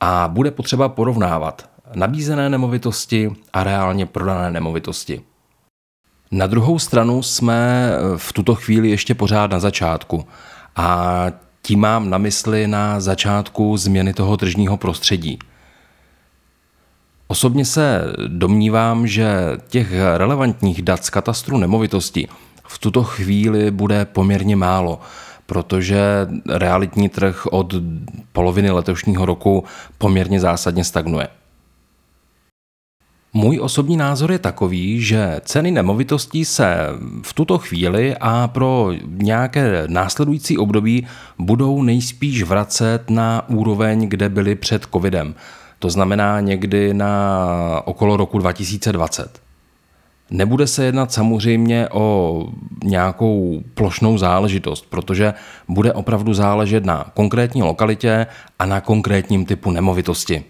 a 0.00 0.28
bude 0.28 0.50
potřeba 0.50 0.88
porovnávat 0.88 1.70
nabízené 1.94 2.48
nemovitosti 2.48 3.30
a 3.52 3.64
reálně 3.64 4.06
prodané 4.06 4.50
nemovitosti. 4.50 5.22
Na 6.30 6.46
druhou 6.46 6.78
stranu 6.78 7.22
jsme 7.22 7.90
v 8.16 8.32
tuto 8.32 8.54
chvíli 8.54 8.90
ještě 8.90 9.14
pořád 9.14 9.50
na 9.50 9.58
začátku 9.58 10.24
a 10.76 11.26
tím 11.62 11.80
mám 11.80 12.10
na 12.10 12.18
mysli 12.18 12.66
na 12.66 13.00
začátku 13.00 13.76
změny 13.76 14.14
toho 14.14 14.36
tržního 14.36 14.76
prostředí. 14.76 15.38
Osobně 17.32 17.64
se 17.64 18.02
domnívám, 18.28 19.06
že 19.06 19.32
těch 19.68 19.92
relevantních 20.16 20.82
dat 20.82 21.04
z 21.04 21.10
katastru 21.10 21.58
nemovitosti 21.58 22.28
v 22.64 22.78
tuto 22.78 23.02
chvíli 23.02 23.70
bude 23.70 24.04
poměrně 24.04 24.56
málo– 24.56 25.00
protože 25.46 26.26
realitní 26.48 27.08
trh 27.08 27.46
od 27.46 27.74
poloviny 28.32 28.70
letošního 28.70 29.26
roku 29.26 29.64
poměrně 29.98 30.40
zásadně 30.40 30.84
stagnuje. 30.84 31.28
Můj 33.32 33.60
osobní 33.60 33.96
názor 33.96 34.32
je 34.32 34.38
takový, 34.38 35.02
že 35.02 35.40
ceny 35.44 35.70
nemovitostí 35.70 36.44
se 36.44 36.76
v 37.22 37.32
tuto 37.32 37.58
chvíli 37.58 38.16
a 38.20 38.48
pro 38.48 38.90
nějaké 39.06 39.84
následující 39.86 40.58
období 40.58 41.06
budou 41.38 41.82
nejspíš 41.82 42.42
vracet 42.42 43.10
na 43.10 43.48
úroveň, 43.48 44.08
kde 44.08 44.28
byly 44.28 44.54
před 44.54 44.86
covidem. 44.92 45.34
To 45.82 45.90
znamená 45.90 46.40
někdy 46.40 46.94
na 46.94 47.82
okolo 47.84 48.16
roku 48.16 48.38
2020. 48.38 49.40
Nebude 50.30 50.66
se 50.66 50.84
jednat 50.84 51.12
samozřejmě 51.12 51.88
o 51.88 52.46
nějakou 52.84 53.62
plošnou 53.74 54.18
záležitost, 54.18 54.86
protože 54.90 55.34
bude 55.68 55.92
opravdu 55.92 56.34
záležet 56.34 56.84
na 56.84 57.04
konkrétní 57.14 57.62
lokalitě 57.62 58.26
a 58.58 58.66
na 58.66 58.80
konkrétním 58.80 59.44
typu 59.44 59.70
nemovitosti. 59.70 60.44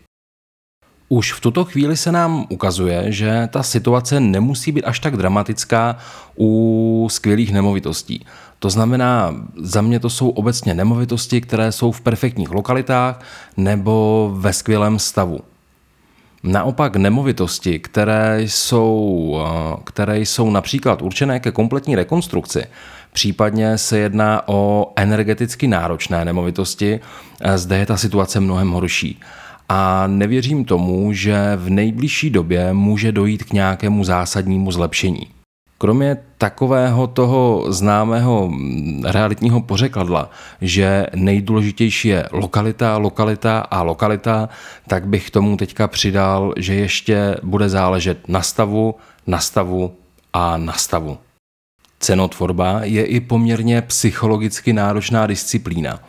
Už 1.12 1.32
v 1.32 1.40
tuto 1.40 1.64
chvíli 1.64 1.96
se 1.96 2.12
nám 2.12 2.46
ukazuje, 2.48 3.12
že 3.12 3.48
ta 3.52 3.62
situace 3.62 4.20
nemusí 4.20 4.72
být 4.72 4.84
až 4.84 5.00
tak 5.00 5.16
dramatická 5.16 5.96
u 6.38 7.08
skvělých 7.10 7.52
nemovitostí. 7.52 8.26
To 8.58 8.70
znamená, 8.70 9.34
za 9.56 9.82
mě 9.82 10.00
to 10.00 10.10
jsou 10.10 10.28
obecně 10.28 10.74
nemovitosti, 10.74 11.40
které 11.40 11.72
jsou 11.72 11.92
v 11.92 12.00
perfektních 12.00 12.50
lokalitách 12.50 13.20
nebo 13.56 14.30
ve 14.34 14.52
skvělém 14.52 14.98
stavu. 14.98 15.40
Naopak 16.42 16.96
nemovitosti, 16.96 17.78
které 17.78 18.42
jsou, 18.42 19.36
eh, 19.44 19.76
které 19.84 20.20
jsou 20.20 20.50
například 20.50 21.02
určené 21.02 21.40
ke 21.40 21.50
kompletní 21.50 21.96
rekonstrukci, 21.96 22.64
případně 23.12 23.78
se 23.78 23.98
jedná 23.98 24.48
o 24.48 24.92
energeticky 24.96 25.68
náročné 25.68 26.24
nemovitosti, 26.24 27.00
eh, 27.40 27.58
zde 27.58 27.78
je 27.78 27.86
ta 27.86 27.96
situace 27.96 28.40
mnohem 28.40 28.70
horší. 28.70 29.20
A 29.68 30.06
nevěřím 30.06 30.64
tomu, 30.64 31.12
že 31.12 31.52
v 31.56 31.70
nejbližší 31.70 32.30
době 32.30 32.72
může 32.72 33.12
dojít 33.12 33.44
k 33.44 33.52
nějakému 33.52 34.04
zásadnímu 34.04 34.72
zlepšení. 34.72 35.26
Kromě 35.78 36.16
takového 36.38 37.06
toho 37.06 37.64
známého 37.68 38.50
realitního 39.04 39.60
pořekadla, 39.60 40.30
že 40.60 41.06
nejdůležitější 41.14 42.08
je 42.08 42.28
lokalita, 42.32 42.96
lokalita 42.96 43.60
a 43.60 43.82
lokalita, 43.82 44.48
tak 44.86 45.06
bych 45.06 45.30
tomu 45.30 45.56
teďka 45.56 45.88
přidal, 45.88 46.54
že 46.56 46.74
ještě 46.74 47.36
bude 47.42 47.68
záležet 47.68 48.28
na 48.28 48.42
stavu, 48.42 48.94
na 49.26 49.38
stavu 49.38 49.94
a 50.32 50.56
na 50.56 50.72
stavu. 50.72 51.18
Cenotvorba 52.00 52.80
je 52.82 53.04
i 53.04 53.20
poměrně 53.20 53.82
psychologicky 53.82 54.72
náročná 54.72 55.26
disciplína. 55.26 56.00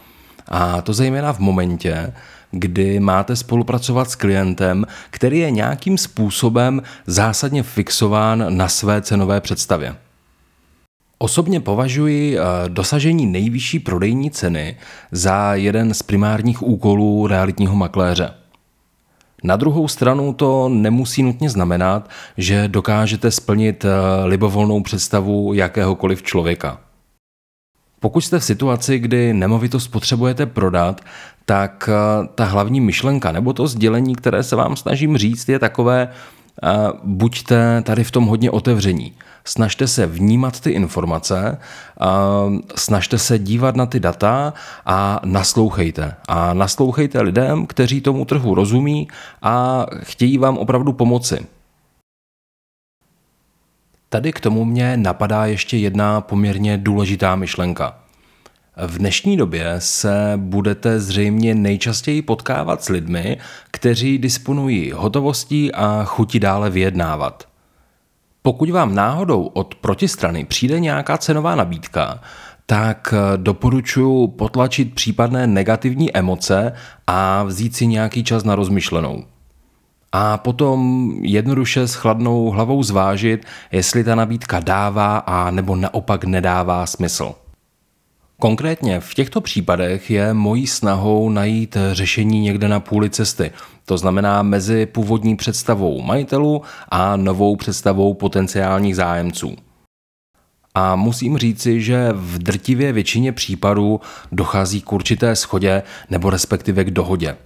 A 0.48 0.82
to 0.82 0.94
zejména 0.94 1.34
v 1.34 1.40
momentě, 1.40 2.14
kdy 2.54 3.00
máte 3.00 3.36
spolupracovat 3.36 4.10
s 4.10 4.16
klientem, 4.16 4.86
který 5.10 5.40
je 5.40 5.52
nějakým 5.52 5.98
způsobem 5.98 6.82
zásadně 7.08 7.64
fixován 7.64 8.58
na 8.58 8.68
své 8.68 9.02
cenové 9.02 9.42
představě. 9.42 9.96
Osobně 11.18 11.60
považuji 11.60 12.38
eh, 12.38 12.42
dosažení 12.68 13.26
nejvyšší 13.26 13.80
prodejní 13.80 14.32
ceny 14.32 14.78
za 15.12 15.56
jeden 15.56 15.94
z 15.94 16.04
primárních 16.04 16.62
úkolů 16.62 17.28
realitního 17.28 17.76
makléře. 17.76 18.32
Na 19.44 19.56
druhou 19.56 19.88
stranu 19.88 20.34
to 20.34 20.70
nemusí 20.70 21.24
nutně 21.24 21.50
znamenat, 21.50 22.10
že 22.38 22.68
dokážete 22.68 23.32
splnit 23.32 23.86
eh, 23.86 23.90
libovolnou 24.26 24.84
představu 24.84 25.54
jakéhokoliv 25.54 26.24
člověka. 26.24 26.80
Pokud 28.04 28.22
jste 28.22 28.40
v 28.40 28.44
situaci, 28.44 29.00
kdy 29.00 29.34
nemovitost 29.34 29.88
potřebujete 29.88 30.46
prodat, 30.46 31.02
tak 31.46 31.90
eh, 31.90 32.28
ta 32.36 32.46
hlavní 32.46 32.82
myšlenka 32.82 33.32
nebo 33.32 33.54
to 33.54 33.68
sdělení, 33.68 34.16
které 34.16 34.44
se 34.44 34.56
vám 34.56 34.76
snažím 34.76 35.18
říct, 35.18 35.50
je 35.50 35.60
takové, 35.60 36.08
buďte 37.04 37.82
tady 37.82 38.04
v 38.04 38.12
tom 38.12 38.26
hodně 38.26 38.52
otevření 38.52 39.14
snažte 39.46 39.88
se 39.88 40.06
vnímat 40.06 40.60
ty 40.60 40.72
informace, 40.72 41.58
snažte 42.76 43.18
se 43.18 43.40
dívat 43.40 43.76
na 43.76 43.86
ty 43.86 44.00
data 44.00 44.54
a 44.86 45.20
naslouchejte. 45.26 46.16
A 46.28 46.54
naslouchejte 46.54 47.22
lidem, 47.22 47.66
kteří 47.66 48.02
tomu 48.02 48.26
trhu 48.26 48.56
rozumí 48.56 49.08
a 49.42 49.86
chtějí 50.04 50.38
vám 50.38 50.58
opravdu 50.58 50.94
pomoci. 50.94 51.46
Tady 54.14 54.34
k 54.34 54.40
tomu 54.40 54.66
mě 54.66 54.98
napadá 54.98 55.46
ještě 55.46 55.78
jedna 55.78 56.22
poměrně 56.22 56.78
důležitá 56.78 57.36
myšlenka. 57.36 57.96
V 58.88 58.98
dnešní 58.98 59.38
době 59.38 59.76
se 59.78 60.34
budete 60.36 61.00
zřejmě 61.00 61.56
nejčastěji 61.56 62.22
potkávat 62.22 62.84
s 62.84 62.90
lidmi, 62.90 63.38
kteří 63.72 64.18
disponují 64.18 64.92
hotovostí 64.92 65.72
a 65.72 66.04
chutí 66.04 66.40
dále 66.40 66.70
vyjednávat. 66.70 67.48
Pokud 68.42 68.70
vám 68.70 68.96
náhodou 68.96 69.44
od 69.44 69.76
protistrany 69.76 70.46
přijde 70.46 70.80
nějaká 70.80 71.18
cenová 71.18 71.56
nabídka, 71.56 72.22
tak 72.66 73.14
eh, 73.18 73.38
doporučuji 73.38 74.28
potlačit 74.28 74.96
případné 74.96 75.48
negativní 75.48 76.16
emoce 76.18 76.74
a 77.08 77.44
vzít 77.44 77.76
si 77.76 77.88
nějaký 77.88 78.24
čas 78.24 78.44
na 78.44 78.56
rozmyšlenou. 78.56 79.24
A 80.16 80.38
potom 80.38 81.12
jednoduše 81.22 81.88
s 81.88 81.94
chladnou 81.94 82.50
hlavou 82.50 82.84
zvážit, 82.84 83.46
jestli 83.72 84.04
ta 84.04 84.16
nabídka 84.16 84.60
dává 84.60 85.18
a 85.18 85.52
nebo 85.52 85.76
naopak 85.76 86.24
nedává 86.24 86.86
smysl. 86.86 87.36
Konkrétně 88.40 89.00
v 89.00 89.14
těchto 89.14 89.42
případech 89.42 90.12
je 90.12 90.34
mojí 90.34 90.68
snahou 90.68 91.30
najít 91.30 91.78
řešení 91.92 92.40
někde 92.40 92.68
na 92.68 92.80
půli 92.80 93.10
cesty, 93.10 93.52
to 93.86 93.98
znamená 93.98 94.44
mezi 94.44 94.86
původní 94.86 95.36
představou 95.36 96.02
majitelů 96.02 96.62
a 96.90 97.16
novou 97.16 97.56
představou 97.56 98.14
potenciálních 98.14 98.96
zájemců. 98.96 99.56
A 100.76 100.96
musím 100.96 101.38
říci, 101.38 101.82
že 101.82 102.10
v 102.14 102.38
drtivě 102.38 102.92
většině 102.92 103.32
případů 103.32 104.02
dochází 104.32 104.82
k 104.82 104.94
určité 104.94 105.36
schodě 105.36 105.84
nebo 106.10 106.30
respektive 106.30 106.84
k 106.84 106.92
dohodě. 106.92 107.38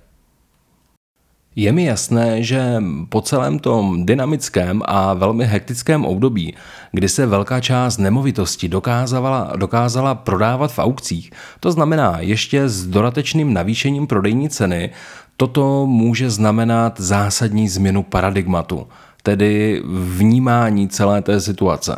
Je 1.58 1.72
mi 1.72 1.90
jasné, 1.90 2.44
že 2.44 2.84
po 3.10 3.22
celém 3.22 3.60
tom 3.60 4.06
dynamickém 4.06 4.82
a 4.86 5.14
velmi 5.14 5.46
hektickém 5.46 6.06
období, 6.06 6.54
kdy 6.92 7.10
se 7.10 7.26
velká 7.26 7.62
část 7.62 7.98
nemovitosti 7.98 8.70
dokázala, 8.70 9.54
dokázala 9.56 10.16
prodávat 10.16 10.72
v 10.72 10.80
aukcích, 10.80 11.32
to 11.60 11.72
znamená 11.72 12.20
ještě 12.20 12.70
s 12.70 12.88
dodatečným 12.88 13.54
navýšením 13.54 14.08
prodejní 14.08 14.50
ceny, 14.50 14.90
toto 15.38 15.86
může 15.86 16.30
znamenat 16.30 17.00
zásadní 17.00 17.70
změnu 17.70 18.04
paradigmatu, 18.04 18.88
tedy 19.24 19.82
vnímání 20.18 20.88
celé 20.88 21.22
té 21.22 21.42
situace. 21.42 21.96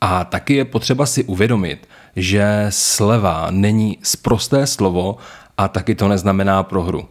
A 0.00 0.24
taky 0.24 0.54
je 0.54 0.64
potřeba 0.64 1.06
si 1.06 1.24
uvědomit, 1.24 1.88
že 2.16 2.66
sleva 2.68 3.46
není 3.50 3.98
sprosté 4.02 4.66
slovo 4.66 5.16
a 5.58 5.68
taky 5.68 5.94
to 5.94 6.08
neznamená 6.08 6.62
prohru. 6.62 7.08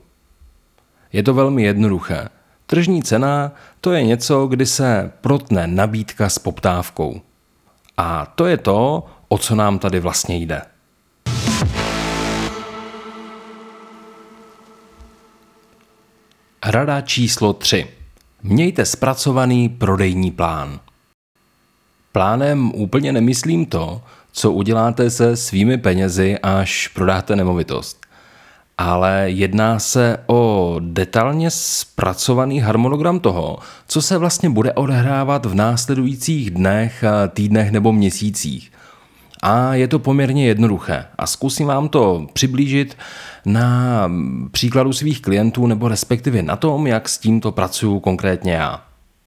Je 1.13 1.23
to 1.23 1.33
velmi 1.33 1.63
jednoduché. 1.63 2.29
Tržní 2.65 3.03
cena 3.03 3.51
to 3.81 3.91
je 3.91 4.03
něco, 4.03 4.47
kdy 4.47 4.65
se 4.65 5.11
protne 5.21 5.67
nabídka 5.67 6.29
s 6.29 6.39
poptávkou. 6.39 7.21
A 7.97 8.25
to 8.25 8.45
je 8.45 8.57
to, 8.57 9.05
o 9.27 9.37
co 9.37 9.55
nám 9.55 9.79
tady 9.79 9.99
vlastně 9.99 10.35
jde. 10.35 10.61
Rada 16.65 17.01
číslo 17.01 17.53
3. 17.53 17.87
Mějte 18.43 18.85
zpracovaný 18.85 19.69
prodejní 19.69 20.31
plán. 20.31 20.79
Plánem 22.11 22.71
úplně 22.75 23.13
nemyslím 23.13 23.65
to, 23.65 24.01
co 24.31 24.51
uděláte 24.51 25.09
se 25.09 25.37
svými 25.37 25.77
penězi, 25.77 26.37
až 26.43 26.87
prodáte 26.87 27.35
nemovitost 27.35 28.06
ale 28.77 29.23
jedná 29.25 29.79
se 29.79 30.17
o 30.27 30.75
detailně 30.79 31.51
zpracovaný 31.51 32.59
harmonogram 32.59 33.19
toho, 33.19 33.57
co 33.87 34.01
se 34.01 34.17
vlastně 34.17 34.49
bude 34.49 34.73
odehrávat 34.73 35.45
v 35.45 35.55
následujících 35.55 36.51
dnech, 36.51 37.03
týdnech 37.29 37.71
nebo 37.71 37.93
měsících. 37.93 38.71
A 39.43 39.73
je 39.73 39.87
to 39.87 39.99
poměrně 39.99 40.47
jednoduché 40.47 41.05
a 41.17 41.27
zkusím 41.27 41.67
vám 41.67 41.89
to 41.89 42.27
přiblížit 42.33 42.97
na 43.45 44.09
příkladu 44.51 44.93
svých 44.93 45.21
klientů 45.21 45.67
nebo 45.67 45.87
respektive 45.87 46.41
na 46.41 46.55
tom, 46.55 46.87
jak 46.87 47.09
s 47.09 47.17
tímto 47.17 47.51
pracuju 47.51 47.99
konkrétně 47.99 48.53
já. 48.53 48.83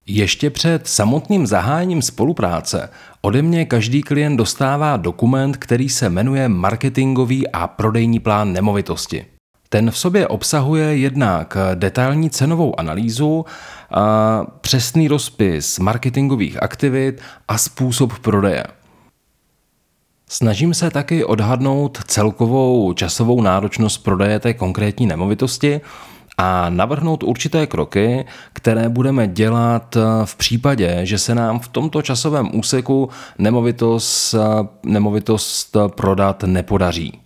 Ještě 0.06 0.50
před 0.50 0.86
samotným 0.86 1.46
zahájením 1.46 2.02
spolupráce 2.02 2.90
ode 3.22 3.42
mě 3.42 3.64
každý 3.64 4.02
klient 4.02 4.36
dostává 4.36 4.96
dokument, 4.96 5.56
který 5.56 5.88
se 5.88 6.10
jmenuje 6.10 6.48
Marketingový 6.48 7.48
a 7.48 7.66
prodejní 7.66 8.18
plán 8.18 8.52
nemovitosti. 8.52 9.24
Ten 9.72 9.90
v 9.90 9.98
sobě 9.98 10.28
obsahuje 10.28 10.96
jednak 10.96 11.56
detailní 11.74 12.30
cenovou 12.30 12.80
analýzu, 12.80 13.44
přesný 14.60 15.08
rozpis 15.08 15.78
marketingových 15.78 16.62
aktivit 16.62 17.20
a 17.48 17.58
způsob 17.58 18.18
prodeje. 18.18 18.64
Snažím 20.28 20.74
se 20.74 20.90
taky 20.90 21.24
odhadnout 21.24 21.98
celkovou 22.04 22.92
časovou 22.92 23.42
náročnost 23.42 24.04
prodeje 24.04 24.38
té 24.38 24.54
konkrétní 24.54 25.06
nemovitosti 25.06 25.80
a 26.38 26.70
navrhnout 26.70 27.22
určité 27.22 27.66
kroky, 27.66 28.24
které 28.52 28.88
budeme 28.88 29.28
dělat 29.28 29.96
v 30.24 30.36
případě, 30.36 31.00
že 31.02 31.18
se 31.18 31.34
nám 31.34 31.60
v 31.60 31.68
tomto 31.68 32.02
časovém 32.02 32.58
úseku 32.58 33.08
nemovitost, 33.38 34.34
nemovitost 34.82 35.76
prodat 35.94 36.42
nepodaří. 36.42 37.19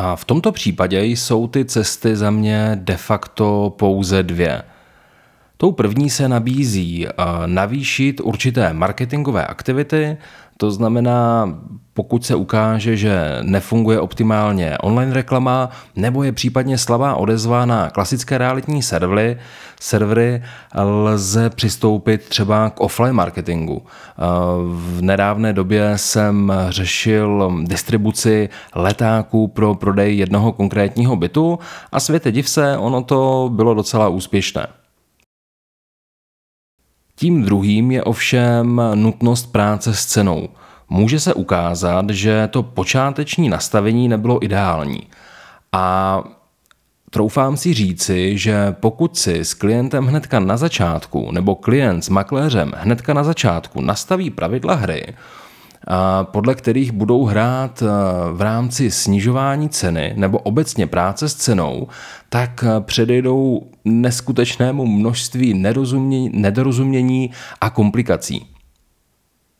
A 0.00 0.16
v 0.16 0.24
tomto 0.24 0.52
případě 0.52 1.04
jsou 1.04 1.46
ty 1.46 1.64
cesty 1.64 2.16
za 2.16 2.30
mě 2.30 2.70
de 2.74 2.96
facto 2.96 3.74
pouze 3.78 4.22
dvě. 4.22 4.62
Tou 5.56 5.72
první 5.72 6.10
se 6.10 6.28
nabízí 6.28 7.06
eh, 7.06 7.12
navýšit 7.46 8.20
určité 8.20 8.72
marketingové 8.72 9.46
aktivity, 9.46 10.16
to 10.56 10.70
znamená, 10.70 11.54
pokud 11.98 12.26
se 12.26 12.34
ukáže, 12.34 12.96
že 12.96 13.38
nefunguje 13.42 14.00
optimálně 14.00 14.78
online 14.78 15.14
reklama 15.14 15.70
nebo 15.96 16.22
je 16.22 16.32
případně 16.32 16.78
slabá 16.78 17.14
odezva 17.14 17.66
na 17.66 17.90
klasické 17.90 18.38
realitní 18.38 18.82
servery, 18.82 19.38
servery 19.80 20.42
lze 20.74 21.50
přistoupit 21.50 22.28
třeba 22.28 22.70
k 22.70 22.80
offline 22.80 23.12
marketingu. 23.12 23.82
V 24.74 25.02
nedávné 25.02 25.52
době 25.52 25.92
jsem 25.98 26.52
řešil 26.68 27.52
distribuci 27.62 28.48
letáků 28.74 29.48
pro 29.48 29.74
prodej 29.74 30.18
jednoho 30.18 30.52
konkrétního 30.52 31.16
bytu 31.16 31.58
a 31.92 32.00
světe 32.00 32.32
div 32.32 32.48
se, 32.48 32.78
ono 32.78 33.02
to 33.02 33.50
bylo 33.52 33.74
docela 33.74 34.08
úspěšné. 34.08 34.66
Tím 37.16 37.42
druhým 37.42 37.90
je 37.90 38.02
ovšem 38.04 38.82
nutnost 38.94 39.52
práce 39.52 39.94
s 39.94 40.06
cenou. 40.06 40.48
Může 40.88 41.20
se 41.20 41.34
ukázat, 41.34 42.10
že 42.10 42.48
to 42.52 42.62
počáteční 42.62 43.48
nastavení 43.48 44.08
nebylo 44.08 44.44
ideální. 44.44 45.02
A 45.72 46.22
troufám 47.10 47.56
si 47.56 47.74
říci, 47.74 48.38
že 48.38 48.74
pokud 48.80 49.16
si 49.16 49.38
s 49.44 49.54
klientem 49.54 50.06
hnedka 50.06 50.40
na 50.40 50.56
začátku, 50.56 51.32
nebo 51.32 51.54
klient 51.54 52.02
s 52.02 52.08
makléřem 52.08 52.72
hnedka 52.76 53.14
na 53.14 53.24
začátku 53.24 53.80
nastaví 53.80 54.30
pravidla 54.30 54.74
hry, 54.74 55.06
podle 56.22 56.54
kterých 56.54 56.92
budou 56.92 57.24
hrát 57.24 57.82
v 58.32 58.40
rámci 58.40 58.90
snižování 58.90 59.68
ceny 59.68 60.12
nebo 60.16 60.38
obecně 60.38 60.86
práce 60.86 61.28
s 61.28 61.34
cenou, 61.34 61.88
tak 62.28 62.64
předejdou 62.80 63.66
neskutečnému 63.84 64.86
množství 64.86 65.54
nedorozumění 66.32 67.30
a 67.60 67.70
komplikací. 67.70 68.46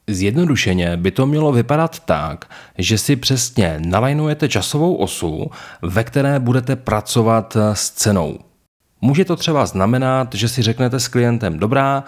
Zjednodušeně 0.09 0.97
by 0.97 1.11
to 1.11 1.27
mělo 1.27 1.53
vypadat 1.53 1.99
tak, 1.99 2.45
že 2.79 2.99
si 2.99 3.17
přesně 3.17 3.81
nalajnujete 3.87 4.49
časovou 4.49 4.95
osu, 4.95 5.51
ve 5.83 6.05
které 6.05 6.39
budete 6.39 6.77
pracovat 6.77 7.57
s 7.73 7.91
cenou. 7.91 8.39
Může 9.01 9.25
to 9.25 9.37
třeba 9.37 9.67
znamenat, 9.67 10.35
že 10.35 10.49
si 10.49 10.63
řeknete 10.63 11.01
s 11.01 11.09
klientem 11.09 11.59
dobrá, 11.59 12.05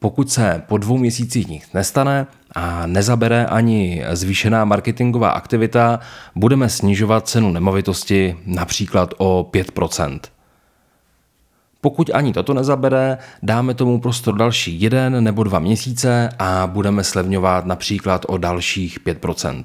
Pokud 0.00 0.30
se 0.30 0.62
po 0.66 0.78
dvou 0.78 0.98
měsících 0.98 1.48
nic 1.48 1.72
nestane 1.74 2.26
a 2.54 2.86
nezabere 2.86 3.46
ani 3.46 4.04
zvýšená 4.12 4.64
marketingová 4.64 5.30
aktivita, 5.30 6.00
budeme 6.34 6.68
snižovat 6.68 7.28
cenu 7.28 7.52
nemovitosti 7.52 8.36
například 8.46 9.14
o 9.18 9.50
5%. 9.52 10.20
Pokud 11.80 12.10
ani 12.14 12.32
toto 12.32 12.54
nezabere, 12.54 13.18
dáme 13.42 13.74
tomu 13.74 14.00
prostor 14.00 14.36
další 14.36 14.80
jeden 14.80 15.24
nebo 15.24 15.44
dva 15.44 15.58
měsíce 15.58 16.28
a 16.38 16.66
budeme 16.66 17.04
slevňovat 17.04 17.66
například 17.66 18.24
o 18.28 18.38
dalších 18.38 19.00
5%. 19.00 19.64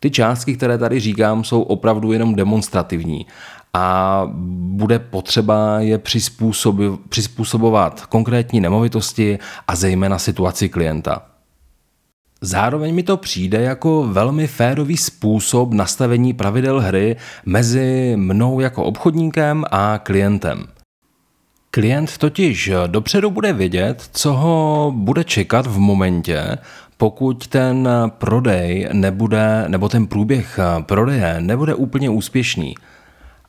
Ty 0.00 0.10
částky, 0.10 0.56
které 0.56 0.78
tady 0.78 1.00
říkám, 1.00 1.44
jsou 1.44 1.62
opravdu 1.62 2.12
jenom 2.12 2.34
demonstrativní 2.34 3.26
a 3.74 4.22
bude 4.58 4.98
potřeba 4.98 5.80
je 5.80 6.00
přizpůsobovat 7.08 8.06
konkrétní 8.06 8.60
nemovitosti 8.60 9.38
a 9.68 9.76
zejména 9.76 10.18
situaci 10.18 10.68
klienta. 10.68 11.22
Zároveň 12.40 12.94
mi 12.94 13.02
to 13.02 13.16
přijde 13.16 13.62
jako 13.62 14.08
velmi 14.08 14.46
férový 14.46 14.96
způsob 14.96 15.72
nastavení 15.72 16.32
pravidel 16.32 16.80
hry 16.80 17.16
mezi 17.46 18.12
mnou 18.16 18.60
jako 18.60 18.84
obchodníkem 18.84 19.64
a 19.70 19.98
klientem. 19.98 20.66
Klient 21.76 22.18
totiž 22.18 22.70
dopředu 22.86 23.30
bude 23.30 23.52
vědět, 23.52 24.08
co 24.12 24.32
ho 24.32 24.92
bude 24.96 25.24
čekat 25.24 25.66
v 25.66 25.78
momentě, 25.78 26.58
pokud 26.96 27.46
ten 27.46 27.88
prodej 28.08 28.88
nebude, 28.92 29.64
nebo 29.68 29.88
ten 29.88 30.06
průběh 30.06 30.58
prodeje 30.80 31.36
nebude 31.40 31.74
úplně 31.74 32.10
úspěšný. 32.10 32.74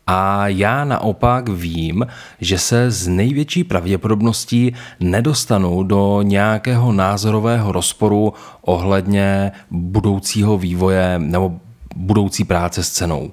A 0.08 0.48
já 0.48 0.86
naopak 0.86 1.50
vím, 1.50 2.08
že 2.42 2.60
se 2.60 2.92
z 2.92 3.08
největší 3.08 3.64
pravděpodobností 3.64 4.74
nedostanu 5.00 5.84
do 5.84 6.22
nějakého 6.22 6.92
názorového 6.92 7.72
rozporu 7.72 8.34
ohledně 8.62 9.52
budoucího 9.72 10.58
vývoje 10.58 11.20
nebo 11.20 11.60
budoucí 11.96 12.44
práce 12.44 12.84
s 12.84 12.90
cenou. 12.90 13.32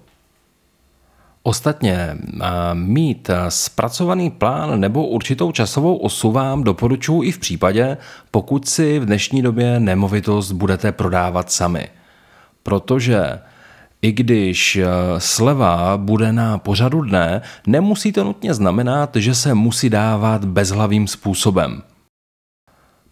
Ostatně 1.47 2.17
mít 2.75 3.31
zpracovaný 3.49 4.31
plán 4.31 4.81
nebo 4.81 5.07
určitou 5.07 5.53
časovou 5.53 5.97
osu 5.97 6.33
vám 6.33 6.65
doporučuji 6.65 7.23
i 7.23 7.33
v 7.33 7.39
případě, 7.39 7.97
pokud 8.31 8.69
si 8.69 8.99
v 8.99 9.07
dnešní 9.07 9.43
době 9.43 9.81
nemovitost 9.81 10.53
budete 10.53 10.93
prodávat 10.93 11.51
sami. 11.51 11.89
Protože 12.63 13.39
i 14.03 14.13
když 14.13 14.79
sleva 15.19 15.97
bude 15.97 16.33
na 16.33 16.59
pořadu 16.59 17.01
dne, 17.01 17.43
nemusí 17.67 18.13
to 18.13 18.25
nutně 18.25 18.55
znamenat, 18.55 19.17
že 19.17 19.35
se 19.35 19.55
musí 19.55 19.91
dávat 19.91 20.45
bezhlavým 20.45 21.09
způsobem. 21.09 21.83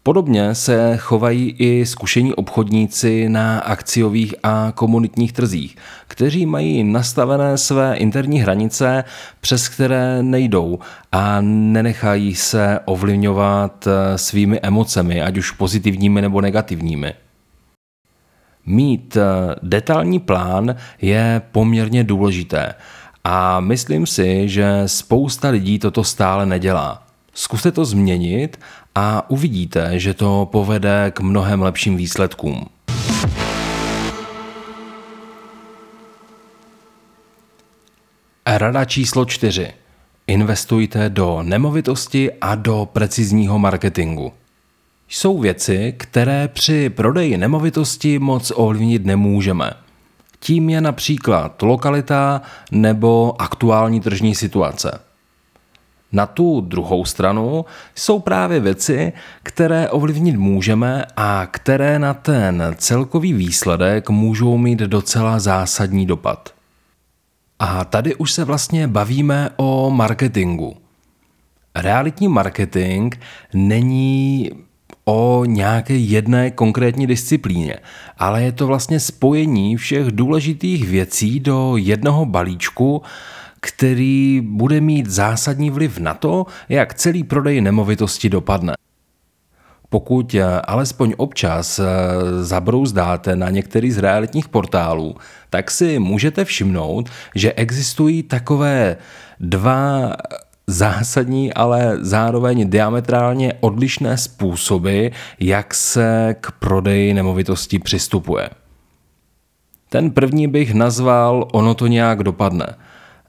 Podobně 0.04 0.54
se 0.54 0.96
chovají 0.96 1.54
i 1.58 1.86
zkušení 1.86 2.34
obchodníci 2.34 3.28
na 3.28 3.58
akciových 3.58 4.34
a 4.42 4.72
komunitních 4.74 5.32
trzích, 5.32 5.76
kteří 6.08 6.46
mají 6.46 6.84
nastavené 6.84 7.58
své 7.58 7.96
interní 7.96 8.40
hranice, 8.40 9.04
přes 9.40 9.68
které 9.68 10.22
nejdou 10.22 10.78
a 11.12 11.40
nenechají 11.40 12.34
se 12.34 12.80
ovlivňovat 12.84 13.86
eh, 13.86 14.18
svými 14.18 14.60
emocemi, 14.60 15.22
ať 15.22 15.36
už 15.36 15.50
pozitivními 15.50 16.22
nebo 16.22 16.40
negativními. 16.40 17.14
Mít 18.66 19.16
eh, 19.16 19.22
detailní 19.62 20.20
plán 20.20 20.76
je 21.02 21.42
poměrně 21.52 22.04
důležité 22.04 22.74
a 23.24 23.60
myslím 23.60 24.06
si, 24.06 24.48
že 24.48 24.82
spousta 24.86 25.48
lidí 25.48 25.78
toto 25.78 26.04
stále 26.04 26.46
nedělá. 26.46 27.01
Zkuste 27.34 27.72
to 27.72 27.84
změnit 27.84 28.60
a 28.94 29.30
uvidíte, 29.30 29.98
že 29.98 30.14
to 30.14 30.48
povede 30.52 31.10
k 31.14 31.20
mnohem 31.20 31.62
lepším 31.62 31.96
výsledkům. 31.96 32.68
Rada 38.46 38.84
číslo 38.84 39.24
4. 39.24 39.72
Investujte 40.26 41.08
do 41.08 41.42
nemovitosti 41.42 42.30
a 42.40 42.54
do 42.54 42.88
precizního 42.92 43.58
marketingu. 43.58 44.32
Jsou 45.08 45.38
věci, 45.38 45.94
které 45.96 46.48
při 46.48 46.90
prodeji 46.90 47.36
nemovitosti 47.36 48.18
moc 48.18 48.52
ovlivnit 48.54 49.04
nemůžeme. 49.04 49.70
Tím 50.38 50.70
je 50.70 50.80
například 50.80 51.62
lokalita 51.62 52.42
nebo 52.70 53.42
aktuální 53.42 54.00
tržní 54.00 54.34
situace. 54.34 55.12
Na 56.12 56.27
tu 56.27 56.61
druhou 56.61 57.05
stranu 57.05 57.64
jsou 57.94 58.18
právě 58.18 58.61
věci, 58.61 59.12
které 59.42 59.90
ovlivnit 59.90 60.37
můžeme 60.37 61.05
a 61.16 61.46
které 61.46 61.98
na 61.98 62.14
ten 62.14 62.75
celkový 62.77 63.33
výsledek 63.33 64.11
můžou 64.11 64.59
mít 64.59 64.79
docela 64.79 65.38
zásadní 65.38 66.07
dopad. 66.07 66.55
A 67.59 67.85
tady 67.85 68.14
už 68.14 68.33
se 68.33 68.44
vlastně 68.44 68.88
bavíme 68.88 69.51
o 69.57 69.90
marketingu. 69.90 70.77
Realitní 71.75 72.29
marketing 72.29 73.14
není 73.55 74.51
o 75.05 75.44
nějaké 75.44 75.96
jedné 75.96 76.51
konkrétní 76.51 77.07
disciplíně, 77.07 77.77
ale 78.18 78.42
je 78.42 78.53
to 78.53 78.66
vlastně 78.66 79.01
spojení 79.01 79.77
všech 79.77 80.07
důležitých 80.07 80.88
věcí 80.88 81.40
do 81.40 81.77
jednoho 81.77 82.27
balíčku, 82.27 83.03
který 83.62 84.42
bude 84.44 84.81
mít 84.81 85.07
zásadní 85.07 85.70
vliv 85.70 85.98
na 85.98 86.14
to, 86.14 86.46
jak 86.68 86.94
celý 86.94 87.25
prodej 87.25 87.61
nemovitosti 87.61 88.29
dopadne. 88.29 88.75
Pokud 89.88 90.35
eh, 90.35 90.61
alespoň 90.61 91.14
občas 91.16 91.79
eh, 91.79 91.85
zabrouzdáte 92.44 93.37
na 93.37 93.51
některý 93.51 93.90
z 93.90 93.98
realitních 93.98 94.48
portálů, 94.48 95.14
tak 95.51 95.70
si 95.70 95.98
můžete 95.98 96.44
všimnout, 96.44 97.11
že 97.35 97.53
existují 97.53 98.22
takové 98.22 98.96
dva 99.40 100.12
zásadní, 100.66 101.55
ale 101.55 101.98
zároveň 102.01 102.70
diametrálně 102.70 103.55
odlišné 103.61 104.18
způsoby, 104.18 105.07
jak 105.40 105.75
se 105.75 106.37
k 106.40 106.53
prodeji 106.53 107.14
nemovitosti 107.14 107.79
přistupuje. 107.79 108.51
Ten 109.88 110.11
první 110.11 110.48
bych 110.48 110.75
nazval 110.75 111.48
ono 111.53 111.75
to 111.75 111.87
nějak 111.87 112.22
dopadne– 112.22 112.66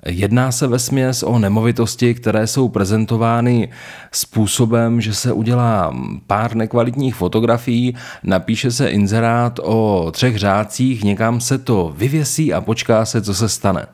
Jedná 0.05 0.51
se 0.51 0.67
ve 0.67 0.79
směs 0.79 1.23
o 1.23 1.39
nemovitosti, 1.39 2.13
které 2.13 2.47
jsou 2.47 2.69
prezentovány 2.69 3.69
způsobem, 4.11 5.01
že 5.01 5.13
se 5.13 5.33
udělá 5.33 5.93
pár 6.27 6.55
nekvalitních 6.55 7.15
fotografií, 7.15 7.95
napíše 8.23 8.71
se 8.71 8.89
inzerát 8.89 9.59
o 9.63 10.11
třech 10.11 10.37
řádcích, 10.37 11.03
někam 11.03 11.41
se 11.41 11.57
to 11.57 11.93
vyvěsí 11.97 12.53
a 12.53 12.61
počká 12.61 13.05
se, 13.05 13.21
co 13.21 13.33
se 13.33 13.49
stane. 13.49 13.85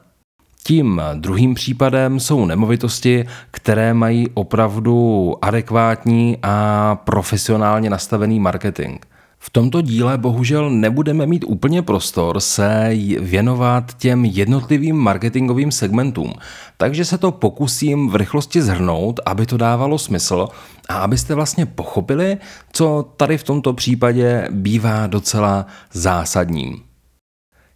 Tím 0.64 1.02
druhým 1.16 1.54
případem 1.54 2.20
jsou 2.20 2.46
nemovitosti, 2.46 3.26
které 3.52 3.94
mají 3.94 4.28
opravdu 4.34 5.36
adekvátní 5.42 6.38
a 6.44 6.96
profesionálně 7.04 7.90
nastavený 7.90 8.40
marketing. 8.40 8.98
V 9.42 9.50
tomto 9.50 9.82
díle 9.82 10.18
bohužel 10.18 10.70
nebudeme 10.70 11.26
mít 11.26 11.46
úplně 11.48 11.82
prostor 11.82 12.40
se 12.40 12.90
věnovat 13.20 13.94
těm 13.98 14.26
jednotlivým 14.26 14.96
marketingovým 14.96 15.72
segmentům, 15.72 16.34
takže 16.78 17.06
se 17.06 17.18
to 17.18 17.32
pokusím 17.32 18.10
v 18.10 18.16
rychlosti 18.16 18.62
zhrnout, 18.62 19.20
aby 19.26 19.46
to 19.46 19.58
dávalo 19.58 19.98
smysl 19.98 20.48
a 20.90 20.94
abyste 20.94 21.36
vlastně 21.36 21.66
pochopili, 21.66 22.38
co 22.72 23.14
tady 23.18 23.38
v 23.38 23.44
tomto 23.44 23.74
případě 23.74 24.48
bývá 24.52 25.08
docela 25.08 25.66
zásadním. 25.94 26.82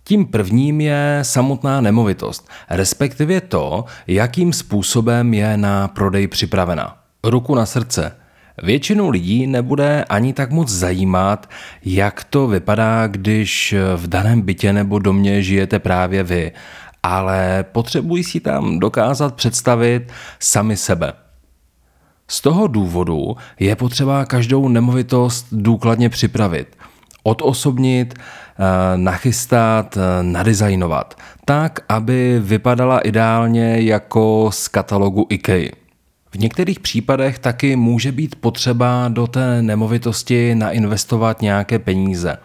Tím 0.04 0.26
prvním 0.26 0.82
je 0.82 1.20
samotná 1.22 1.82
nemovitost, 1.82 2.50
respektive 2.70 3.42
to, 3.42 3.86
jakým 4.08 4.54
způsobem 4.54 5.34
je 5.34 5.58
na 5.58 5.88
prodej 5.88 6.28
připravena. 6.28 6.98
Ruku 7.24 7.56
na 7.56 7.66
srdce– 7.66 8.16
Většinu 8.62 9.10
lidí 9.10 9.48
nebude 9.48 10.06
ani 10.10 10.34
tak 10.34 10.52
moc 10.52 10.70
zajímat, 10.70 11.50
jak 11.86 12.24
to 12.24 12.48
vypadá, 12.48 13.08
když 13.08 13.76
v 13.96 14.08
daném 14.08 14.42
bytě 14.42 14.74
nebo 14.74 15.00
domě 15.00 15.44
žijete 15.44 15.80
právě 15.80 16.24
vy, 16.24 16.52
ale 17.04 17.66
potřebují 17.72 18.24
si 18.24 18.40
tam 18.40 18.80
dokázat 18.80 19.36
představit 19.36 20.12
sami 20.40 20.78
sebe. 20.78 21.14
Z 22.28 22.42
toho 22.42 22.68
důvodu 22.68 23.36
je 23.60 23.76
potřeba 23.76 24.26
každou 24.26 24.70
nemovitost 24.70 25.48
důkladně 25.52 26.10
připravit, 26.10 26.78
odosobnit, 27.24 28.14
eh, 28.14 28.98
nachystat, 28.98 29.98
eh, 29.98 30.24
nadizajnovat, 30.24 31.18
tak, 31.46 31.80
aby 31.90 32.40
vypadala 32.44 33.00
ideálně 33.00 33.82
jako 33.82 34.50
z 34.54 34.68
katalogu 34.68 35.26
IKEA. 35.30 35.83
V 36.34 36.40
některých 36.40 36.80
případech 36.80 37.40
taky 37.40 37.76
může 37.76 38.12
být 38.12 38.36
potřeba 38.36 39.08
do 39.08 39.28
té 39.28 39.62
nemovitosti 39.62 40.56
nainvestovat 40.56 41.42
nějaké 41.42 41.80
peníze. 41.80 42.38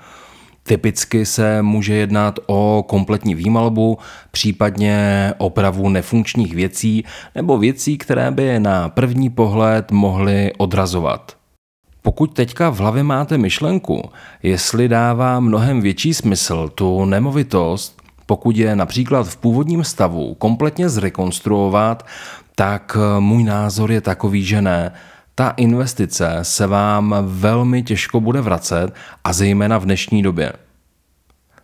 Typicky 0.62 1.26
se 1.26 1.62
může 1.62 1.94
jednat 1.94 2.38
o 2.46 2.84
kompletní 2.88 3.34
výmalbu, 3.34 3.98
případně 4.30 5.32
opravu 5.38 5.88
nefunkčních 5.88 6.54
věcí 6.54 7.04
nebo 7.34 7.58
věcí, 7.58 7.98
které 7.98 8.30
by 8.30 8.60
na 8.60 8.88
první 8.88 9.30
pohled 9.30 9.90
mohly 9.90 10.52
odrazovat. 10.58 11.36
Pokud 12.02 12.34
teďka 12.34 12.70
v 12.70 12.78
hlavě 12.78 13.02
máte 13.02 13.38
myšlenku, 13.38 14.10
jestli 14.42 14.88
dává 14.88 15.40
mnohem 15.40 15.80
větší 15.80 16.14
smysl 16.14 16.68
tu 16.74 17.04
nemovitost, 17.04 18.02
pokud 18.26 18.56
je 18.56 18.76
například 18.76 19.28
v 19.28 19.36
původním 19.36 19.84
stavu, 19.84 20.34
kompletně 20.34 20.88
zrekonstruovat, 20.88 22.06
tak 22.58 22.96
můj 23.18 23.44
názor 23.44 23.92
je 23.92 24.00
takový, 24.00 24.44
že 24.44 24.62
ne. 24.62 24.92
Ta 25.34 25.50
investice 25.50 26.38
se 26.42 26.66
vám 26.66 27.14
velmi 27.22 27.82
těžko 27.82 28.20
bude 28.20 28.40
vracet 28.40 28.94
a 29.24 29.32
zejména 29.32 29.78
v 29.78 29.84
dnešní 29.84 30.22
době. 30.22 30.52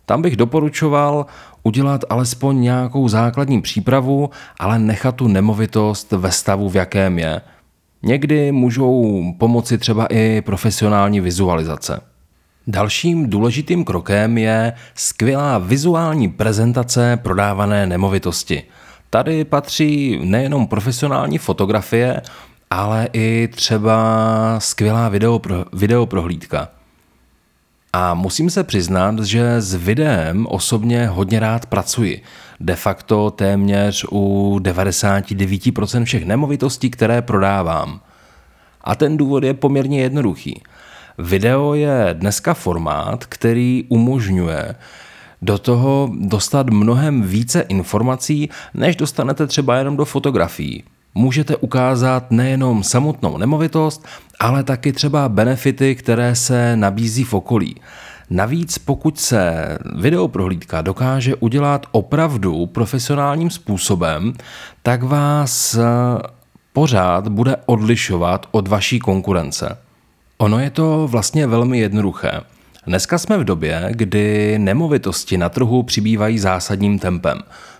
Tam 0.05 0.21
bych 0.21 0.35
doporučoval 0.35 1.25
udělat 1.63 2.01
alespoň 2.09 2.61
nějakou 2.61 3.07
základní 3.07 3.61
přípravu, 3.61 4.29
ale 4.59 4.79
nechat 4.79 5.15
tu 5.15 5.27
nemovitost 5.27 6.11
ve 6.11 6.31
stavu, 6.31 6.69
v 6.69 6.75
jakém 6.75 7.19
je. 7.19 7.41
Někdy 8.03 8.51
můžou 8.51 9.23
pomoci 9.37 9.77
třeba 9.77 10.05
i 10.05 10.41
profesionální 10.41 11.19
vizualizace. 11.19 12.01
Dalším 12.67 13.29
důležitým 13.29 13.85
krokem 13.85 14.37
je 14.37 14.73
skvělá 14.95 15.57
vizuální 15.57 16.29
prezentace 16.29 17.19
prodávané 17.23 17.87
nemovitosti. 17.87 18.63
Tady 19.09 19.45
patří 19.45 20.19
nejenom 20.23 20.67
profesionální 20.67 21.37
fotografie, 21.37 22.21
ale 22.69 23.09
i 23.13 23.49
třeba 23.55 24.55
skvělá 24.59 25.09
video, 25.09 25.41
videoprohlídka. 25.73 26.67
A 27.93 28.13
musím 28.13 28.49
se 28.49 28.63
přiznat, 28.63 29.19
že 29.19 29.61
s 29.61 29.73
videem 29.73 30.47
osobně 30.49 31.07
hodně 31.07 31.39
rád 31.39 31.65
pracuji. 31.65 32.21
De 32.59 32.75
facto 32.75 33.31
téměř 33.31 34.05
u 34.11 34.57
99% 34.61 36.05
všech 36.05 36.25
nemovitostí, 36.25 36.89
které 36.89 37.21
prodávám. 37.21 38.01
A 38.81 38.95
ten 38.95 39.17
důvod 39.17 39.43
je 39.43 39.53
poměrně 39.53 40.01
jednoduchý. 40.01 40.61
Video 41.17 41.73
je 41.73 42.09
dneska 42.13 42.53
formát, 42.53 43.25
který 43.25 43.85
umožňuje 43.89 44.75
do 45.41 45.57
toho 45.57 46.09
dostat 46.19 46.69
mnohem 46.69 47.21
více 47.21 47.61
informací, 47.61 48.49
než 48.73 48.95
dostanete 48.95 49.47
třeba 49.47 49.77
jenom 49.77 49.97
do 49.97 50.05
fotografií 50.05 50.83
můžete 51.15 51.55
ukázat 51.55 52.31
nejenom 52.31 52.83
samotnou 52.83 53.37
nemovitost, 53.37 54.05
ale 54.39 54.63
taky 54.63 54.93
třeba 54.93 55.29
benefity, 55.29 55.95
které 55.95 56.35
se 56.35 56.75
nabízí 56.75 57.23
v 57.23 57.33
okolí. 57.33 57.75
Navíc 58.29 58.77
pokud 58.77 59.19
se 59.19 59.67
videoprohlídka 59.95 60.81
dokáže 60.81 61.35
udělat 61.35 61.85
opravdu 61.91 62.65
profesionálním 62.65 63.49
způsobem, 63.49 64.33
tak 64.83 65.03
vás 65.03 65.77
pořád 66.73 67.27
bude 67.27 67.55
odlišovat 67.65 68.45
od 68.51 68.67
vaší 68.67 68.99
konkurence. 68.99 69.77
Ono 70.37 70.59
je 70.59 70.69
to 70.69 71.07
vlastně 71.07 71.47
velmi 71.47 71.79
jednoduché. 71.79 72.41
Dneska 72.87 73.17
jsme 73.17 73.37
v 73.37 73.43
době, 73.43 73.89
kdy 73.91 74.59
nemovitosti 74.59 75.37
na 75.37 75.49
trhu 75.49 75.83
přibývají 75.83 76.39
zásadním 76.39 76.99
tempem. 76.99 77.39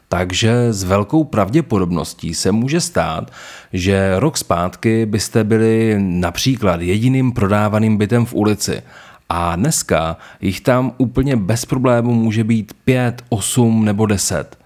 Takže 0.09 0.73
s 0.73 0.83
velkou 0.83 1.23
pravděpodobností 1.23 2.33
se 2.33 2.51
může 2.51 2.81
stát, 2.81 3.31
že 3.73 4.19
rok 4.19 4.37
zpátky 4.37 5.05
byste 5.05 5.43
byli 5.43 5.95
například 5.99 6.81
jediným 6.81 7.31
prodávaným 7.31 7.97
bytem 7.97 8.25
v 8.25 8.33
ulici 8.33 8.81
a 9.29 9.55
dneska 9.55 10.17
jich 10.41 10.61
tam 10.61 10.91
úplně 10.97 11.35
bez 11.35 11.65
problému 11.65 12.13
může 12.13 12.43
být 12.43 12.73
5, 12.85 13.23
8 13.29 13.85
nebo 13.85 14.05
10. 14.05 14.57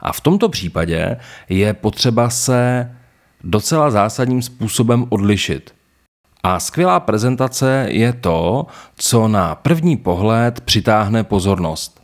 A 0.00 0.12
v 0.12 0.20
tomto 0.20 0.48
případě 0.48 1.16
je 1.48 1.74
potřeba 1.74 2.30
se 2.30 2.90
docela 3.44 3.90
zásadním 3.90 4.42
způsobem 4.42 5.06
odlišit. 5.08 5.77
A 6.42 6.60
skvělá 6.60 7.00
prezentace 7.00 7.86
je 7.90 8.12
to, 8.12 8.66
co 8.96 9.28
na 9.28 9.54
první 9.54 9.96
pohled 9.96 10.60
přitáhne 10.60 11.24
pozornost. 11.24 12.00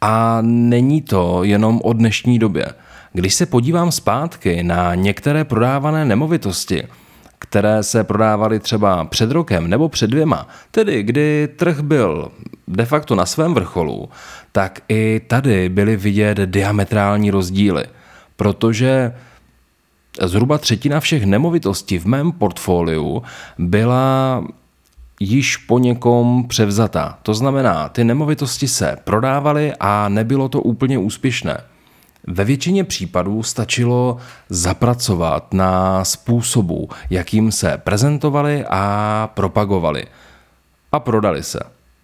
A 0.00 0.38
není 0.42 1.02
to 1.02 1.44
jenom 1.44 1.80
o 1.84 1.92
dnešní 1.92 2.38
době. 2.38 2.66
Když 3.12 3.34
se 3.34 3.46
podívám 3.46 3.92
zpátky 3.92 4.62
na 4.62 4.94
některé 4.94 5.44
prodávané 5.44 6.04
nemovitosti, 6.04 6.88
které 7.38 7.82
se 7.82 8.04
prodávaly 8.04 8.60
třeba 8.60 9.04
před 9.04 9.30
rokem 9.30 9.70
nebo 9.70 9.88
před 9.88 10.10
dvěma, 10.10 10.48
tedy 10.70 11.02
kdy 11.02 11.48
trh 11.56 11.80
byl 11.80 12.32
de 12.68 12.84
facto 12.84 13.14
na 13.14 13.26
svém 13.26 13.54
vrcholu, 13.54 14.08
tak 14.52 14.80
i 14.88 15.20
tady 15.26 15.68
byly 15.68 15.96
vidět 15.96 16.38
diametrální 16.38 17.30
rozdíly, 17.30 17.84
protože 18.36 19.12
zhruba 20.22 20.58
třetina 20.58 21.00
všech 21.00 21.24
nemovitostí 21.24 21.98
v 21.98 22.06
mém 22.06 22.32
portfoliu 22.32 23.22
byla 23.58 24.44
již 25.20 25.56
po 25.56 25.78
někom 25.78 26.44
převzatá. 26.48 27.18
To 27.22 27.34
znamená, 27.34 27.88
ty 27.88 28.04
nemovitosti 28.04 28.68
se 28.68 28.96
prodávaly 29.04 29.72
a 29.80 30.08
nebylo 30.08 30.48
to 30.48 30.62
úplně 30.62 30.98
úspěšné. 30.98 31.60
Ve 32.26 32.44
většině 32.44 32.84
případů 32.84 33.42
stačilo 33.42 34.16
zapracovat 34.48 35.54
na 35.54 36.04
způsobu, 36.04 36.88
jakým 37.10 37.52
se 37.52 37.78
prezentovali 37.84 38.64
a 38.70 39.30
propagovali. 39.34 40.04
A 40.92 41.00
prodali 41.00 41.42
se. 41.42 41.60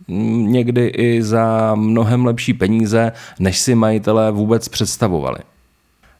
Někdy 0.09 0.87
i 0.87 1.22
za 1.22 1.75
mnohem 1.75 2.27
lepší 2.27 2.55
peníze, 2.55 3.12
než 3.38 3.59
si 3.59 3.75
majitelé 3.75 4.31
vůbec 4.31 4.68
představovali. 4.68 5.38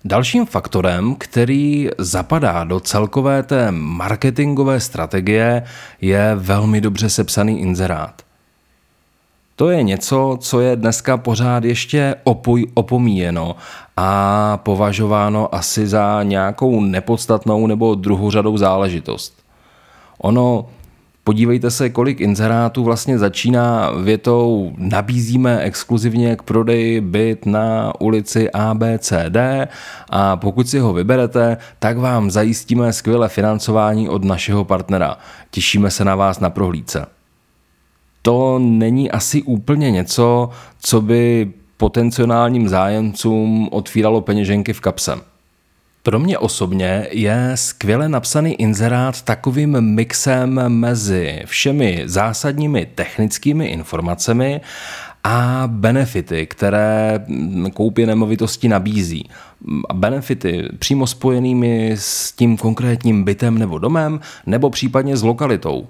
Dalším 0.04 0.46
faktorem, 0.46 1.14
který 1.18 1.88
zapadá 1.98 2.64
do 2.64 2.80
celkové 2.80 3.42
té 3.42 3.70
marketingové 3.70 4.80
strategie, 4.80 5.62
je 6.00 6.34
velmi 6.34 6.80
dobře 6.80 7.10
sepsaný 7.10 7.60
inzerát. 7.60 8.22
To 9.56 9.70
je 9.70 9.82
něco, 9.82 10.38
co 10.40 10.60
je 10.60 10.76
dneska 10.76 11.16
pořád 11.16 11.64
ještě 11.64 12.14
opoj, 12.24 12.66
opomíjeno 12.74 13.56
a 13.96 14.56
považováno 14.56 15.54
asi 15.54 15.86
za 15.86 16.22
nějakou 16.22 16.80
nepodstatnou 16.80 17.66
nebo 17.66 17.94
druhořadou 17.94 18.56
záležitost. 18.56 19.34
Ono 20.18 20.66
Podívejte 21.24 21.70
se, 21.70 21.90
kolik 21.90 22.20
inzerátů 22.20 22.85
vlastně 22.85 23.18
začíná 23.18 23.90
větou 23.90 24.72
nabízíme 24.76 25.61
exkluzivně 25.61 26.37
k 26.37 26.42
prodeji 26.42 27.00
byt 27.00 27.46
na 27.46 27.92
ulici 28.00 28.50
ABCD 28.50 29.37
a 30.11 30.37
pokud 30.37 30.68
si 30.68 30.78
ho 30.78 30.92
vyberete, 30.92 31.56
tak 31.78 31.98
vám 31.98 32.30
zajistíme 32.30 32.92
skvělé 32.92 33.28
financování 33.28 34.08
od 34.08 34.24
našeho 34.24 34.64
partnera. 34.64 35.16
Těšíme 35.50 35.90
se 35.90 36.04
na 36.04 36.14
vás 36.14 36.40
na 36.40 36.50
prohlídce. 36.50 37.06
To 38.22 38.58
není 38.58 39.11
asi 39.11 39.42
úplně 39.42 39.90
něco, 39.90 40.50
co 40.80 41.00
by 41.00 41.52
potenciálním 41.76 42.68
zájemcům 42.68 43.68
otvíralo 43.72 44.20
peněženky 44.20 44.72
v 44.72 44.80
kapse. 44.80 45.32
Pro 46.04 46.18
mě 46.18 46.38
osobně 46.38 47.06
je 47.10 47.52
skvěle 47.54 48.08
napsaný 48.08 48.54
inzerát 48.54 49.22
takovým 49.22 49.80
mixem 49.80 50.68
mezi 50.68 51.42
všemi 51.44 52.02
zásadními 52.06 52.86
technickými 52.94 53.66
informacemi 53.66 54.60
a 55.24 55.62
benefity, 55.66 56.46
které 56.46 57.24
koupě 57.74 58.06
nemovitosti 58.06 58.68
nabízí. 58.68 59.28
Benefity 59.92 60.68
přímo 60.78 61.06
spojenými 61.06 61.92
s 61.98 62.32
tím 62.32 62.56
konkrétním 62.56 63.24
bytem 63.24 63.58
nebo 63.58 63.78
domem, 63.78 64.20
nebo 64.46 64.70
případně 64.70 65.16
s 65.16 65.22
lokalitou. 65.22 65.88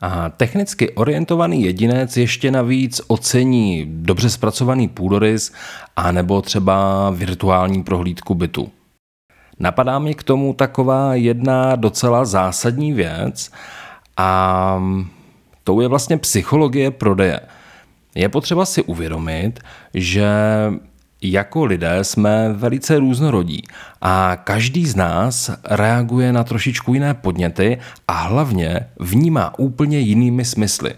A 0.00 0.28
technicky 0.28 0.90
orientovaný 0.90 1.62
jedinec 1.62 2.16
ještě 2.16 2.50
navíc 2.50 3.00
ocení 3.06 3.86
dobře 3.88 4.30
zpracovaný 4.30 4.88
půdorys 4.88 5.52
a 5.96 6.12
nebo 6.12 6.42
třeba 6.42 7.10
virtuální 7.10 7.82
prohlídku 7.82 8.34
bytu. 8.34 8.70
Napadá 9.58 9.98
mi 9.98 10.14
k 10.14 10.22
tomu 10.22 10.54
taková 10.54 11.14
jedna 11.14 11.76
docela 11.76 12.24
zásadní 12.24 12.92
věc 12.92 13.50
a 14.16 14.82
to 15.64 15.80
je 15.80 15.88
vlastně 15.88 16.18
psychologie 16.18 16.90
prodeje. 16.90 17.40
Je 18.14 18.28
potřeba 18.28 18.64
si 18.64 18.82
uvědomit, 18.82 19.60
že 19.94 20.28
jako 21.22 21.64
lidé 21.64 22.04
jsme 22.04 22.52
velice 22.52 22.98
různorodí 22.98 23.62
a 24.00 24.36
každý 24.44 24.86
z 24.86 24.96
nás 24.96 25.50
reaguje 25.64 26.32
na 26.32 26.44
trošičku 26.44 26.94
jiné 26.94 27.14
podněty 27.14 27.78
a 28.08 28.12
hlavně 28.12 28.80
vnímá 28.98 29.58
úplně 29.58 29.98
jinými 29.98 30.44
smysly. 30.44 30.94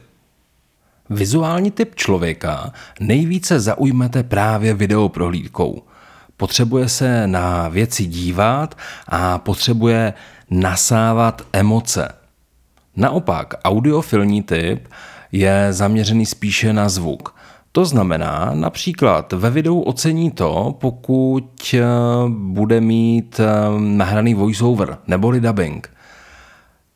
Vizuální 1.10 1.70
typ 1.70 1.94
člověka 1.94 2.72
nejvíce 3.00 3.60
zaujmete 3.60 4.22
právě 4.22 4.74
videoprohlídkou– 4.74 5.82
potřebuje 6.38 6.88
se 6.88 7.26
na 7.26 7.68
věci 7.68 8.06
dívat 8.06 8.74
a 9.08 9.38
potřebuje 9.38 10.14
nasávat 10.50 11.42
emoce. 11.52 12.08
Naopak, 12.96 13.54
audiofilní 13.64 14.42
typ 14.42 14.88
je 15.32 15.66
zaměřený 15.70 16.26
spíše 16.26 16.72
na 16.72 16.88
zvuk. 16.88 17.34
To 17.72 17.84
znamená, 17.84 18.50
například 18.54 19.32
ve 19.32 19.50
videu 19.50 19.80
ocení 19.80 20.30
to, 20.30 20.76
pokud 20.80 21.74
eh, 21.74 21.82
bude 22.28 22.80
mít 22.80 23.40
eh, 23.40 23.44
nahraný 23.80 24.34
voiceover 24.34 24.98
neboli 25.06 25.40
dubbing. 25.40 25.90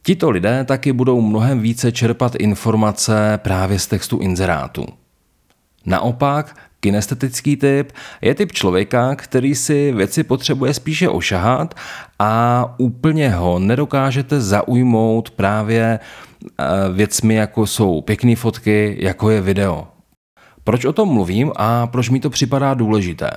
Tito 0.02 0.30
lidé 0.30 0.64
taky 0.64 0.92
budou 0.92 1.20
mnohem 1.20 1.60
více 1.60 1.92
čerpat 1.92 2.34
informace 2.34 3.38
právě 3.42 3.78
z 3.78 3.86
textu 3.86 4.18
inzerátu. 4.18 4.86
Naopak, 5.86 6.56
kinestetický 6.82 7.56
typ 7.56 7.92
je 8.20 8.34
typ 8.34 8.52
člověka, 8.52 9.14
který 9.14 9.54
si 9.54 9.92
věci 9.92 10.24
potřebuje 10.24 10.74
spíše 10.74 11.08
ošahat 11.08 11.74
a 12.18 12.74
úplně 12.78 13.30
ho 13.30 13.58
nedokážete 13.58 14.40
zaujmout 14.40 15.30
právě 15.30 15.98
eh, 15.98 16.64
věcmi, 16.92 17.34
jako 17.34 17.66
jsou 17.66 18.00
pěkné 18.00 18.36
fotky, 18.36 18.96
jako 19.00 19.30
je 19.30 19.40
video. 19.40 19.88
Proč 20.64 20.84
o 20.84 20.92
tom 20.92 21.08
mluvím 21.08 21.52
a 21.56 21.86
proč 21.86 22.10
mi 22.10 22.20
to 22.20 22.30
připadá 22.30 22.74
důležité? 22.74 23.30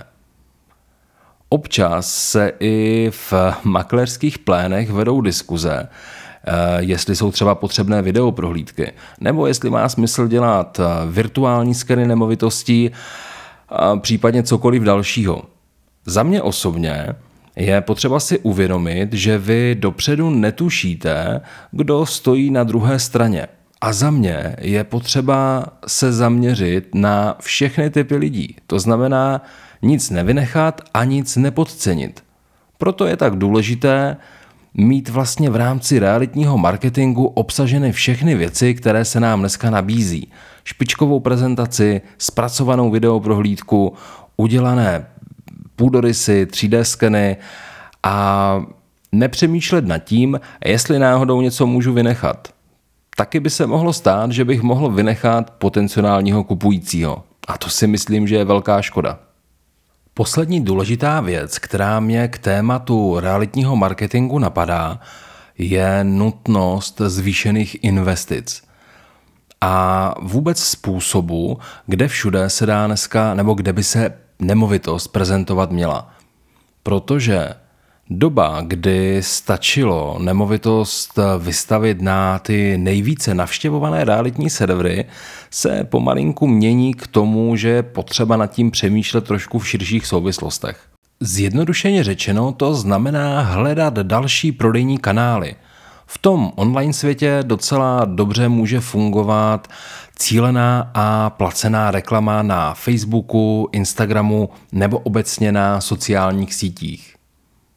Občas 1.50 2.14
se 2.14 2.52
i 2.60 3.08
v 3.12 3.34
maklerských 3.64 4.40
plénech 4.40 4.92
vedou 4.92 5.22
diskuze, 5.22 5.88
eh, 5.88 6.52
jestli 6.80 7.16
jsou 7.16 7.32
třeba 7.32 7.56
potřebné 7.56 8.02
videoprohlídky, 8.02 8.92
nebo 9.20 9.48
jestli 9.48 9.70
má 9.70 9.90
smysl 9.90 10.28
dělat 10.28 10.80
eh, 10.80 10.84
virtuální 11.12 11.74
skeny 11.74 12.08
nemovitostí, 12.08 12.92
a 13.76 13.98
případně 13.98 14.44
cokoliv 14.44 14.84
dalšího. 14.84 15.44
Za 16.06 16.24
mě 16.24 16.42
osobně 16.42 17.08
je 17.56 17.82
potřeba 17.82 18.20
si 18.20 18.40
uvědomit, 18.40 19.14
že 19.14 19.38
vy 19.38 19.76
dopředu 19.80 20.30
netušíte, 20.30 21.42
kdo 21.72 22.06
stojí 22.06 22.52
na 22.52 22.64
druhé 22.64 23.00
straně. 23.00 23.48
A 23.82 23.94
za 23.94 24.12
mě 24.12 24.56
je 24.60 24.84
potřeba 24.84 25.66
se 25.88 26.14
zaměřit 26.14 26.96
na 26.96 27.36
všechny 27.42 27.90
typy 27.90 28.16
lidí. 28.16 28.56
To 28.68 28.80
znamená 28.80 29.42
nic 29.82 30.10
nevynechat 30.10 30.82
a 30.94 31.04
nic 31.04 31.36
nepodcenit. 31.36 32.24
Proto 32.78 33.06
je 33.06 33.18
tak 33.18 33.36
důležité 33.36 34.18
mít 34.78 35.10
vlastně 35.10 35.50
v 35.50 35.56
rámci 35.56 36.00
realitního 36.00 36.58
marketingu 36.58 37.26
obsaženy 37.26 37.92
všechny 37.92 38.36
věci, 38.36 38.74
které 38.74 39.06
se 39.06 39.20
nám 39.20 39.40
dneska 39.40 39.70
nabízí. 39.70 40.32
Špičkovou 40.64 41.20
prezentaci, 41.20 42.02
zpracovanou 42.18 42.92
videoprohlídku, 42.92 43.94
udělané 44.38 45.08
půdorysy, 45.76 46.48
3D 46.52 46.82
skeny 46.82 47.38
a 48.04 48.62
nepřemýšlet 49.12 49.86
nad 49.86 49.98
tím, 49.98 50.40
jestli 50.66 51.00
náhodou 51.00 51.42
něco 51.42 51.68
můžu 51.68 51.94
vynechat. 51.94 52.48
Taky 53.18 53.40
by 53.40 53.50
se 53.50 53.68
mohlo 53.68 53.94
stát, 53.94 54.32
že 54.32 54.46
bych 54.46 54.62
mohl 54.62 54.92
vynechat 54.92 55.52
potenciálního 55.52 56.44
kupujícího. 56.44 57.24
A 57.48 57.58
to 57.58 57.70
si 57.70 57.88
myslím, 57.88 58.28
že 58.28 58.36
je 58.36 58.46
velká 58.46 58.82
škoda. 58.82 59.20
Poslední 60.18 60.66
důležitá 60.66 61.22
věc, 61.22 61.60
která 61.60 62.00
mě 62.00 62.28
k 62.28 62.38
tématu 62.38 63.20
realitního 63.20 63.76
marketingu 63.76 64.40
napadá, 64.40 65.00
je 65.58 66.04
nutnost 66.04 67.02
zvýšených 67.06 67.84
investic. 67.84 68.64
A 69.62 70.14
vůbec 70.22 70.60
způsobu, 70.60 71.60
kde 71.86 72.08
všude 72.08 72.50
se 72.50 72.66
dá 72.66 72.88
dneska, 72.88 73.34
nebo 73.34 73.54
kde 73.54 73.74
by 73.74 73.84
se 73.84 74.18
nemovitost 74.40 75.08
prezentovat 75.08 75.72
měla. 75.72 76.14
Protože 76.84 77.50
Doba, 78.10 78.62
kdy 78.68 79.24
stačilo 79.24 80.18
nemovitost 80.20 81.20
vystavit 81.40 82.02
na 82.02 82.40
ty 82.40 82.78
nejvíce 82.78 83.34
navštěvované 83.34 84.04
realitní 84.06 84.50
servery, 84.50 85.06
se 85.52 85.84
pomalinku 85.84 86.48
mění 86.48 86.94
k 86.94 87.08
tomu, 87.08 87.56
že 87.56 87.70
je 87.70 87.84
potřeba 87.84 88.38
nad 88.38 88.48
tím 88.48 88.72
přemýšlet 88.72 89.24
trošku 89.26 89.60
v 89.60 89.68
širších 89.68 90.06
souvislostech. 90.06 90.80
Zjednodušeně 91.20 92.04
řečeno 92.04 92.52
to 92.52 92.76
znamená 92.76 93.42
hledat 93.42 93.94
další 93.94 94.52
prodejní 94.52 94.98
kanály. 94.98 95.56
V 96.06 96.18
tom 96.18 96.52
online 96.56 96.94
světě 96.94 97.40
docela 97.44 98.06
dobře 98.06 98.50
může 98.50 98.80
fungovat 98.80 99.68
cílená 100.16 100.92
a 100.94 101.30
placená 101.30 101.92
reklama 101.92 102.42
na 102.42 102.74
Facebooku, 102.74 103.70
Instagramu 103.72 104.50
nebo 104.72 104.98
obecně 105.00 105.52
na 105.52 105.82
sociálních 105.82 106.54
sítích. 106.54 107.15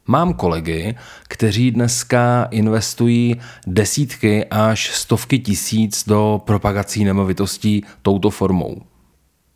Mám 0.09 0.33
kolegy, 0.33 0.95
kteří 1.27 1.71
dneska 1.71 2.47
investují 2.51 3.35
desítky 3.67 4.45
až 4.45 4.91
stovky 4.93 5.39
tisíc 5.39 6.05
do 6.07 6.41
propagací 6.45 7.03
nemovitostí 7.03 7.83
touto 8.01 8.29
formou. 8.29 8.81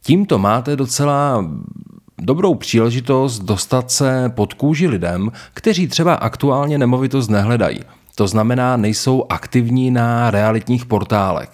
Tímto 0.04 0.38
máte 0.38 0.76
docela 0.76 1.46
dobrou 2.22 2.56
příležitost 2.56 3.40
dostat 3.40 3.92
se 3.92 4.32
pod 4.36 4.54
kůži 4.54 4.88
lidem, 4.88 5.32
kteří 5.54 5.88
třeba 5.88 6.14
aktuálně 6.14 6.78
nemovitost 6.78 7.28
nehledají. 7.28 7.80
To 8.16 8.28
znamená, 8.28 8.78
nejsou 8.78 9.26
aktivní 9.30 9.92
na 9.92 10.32
realitních 10.32 10.86
portálech. 10.86 11.50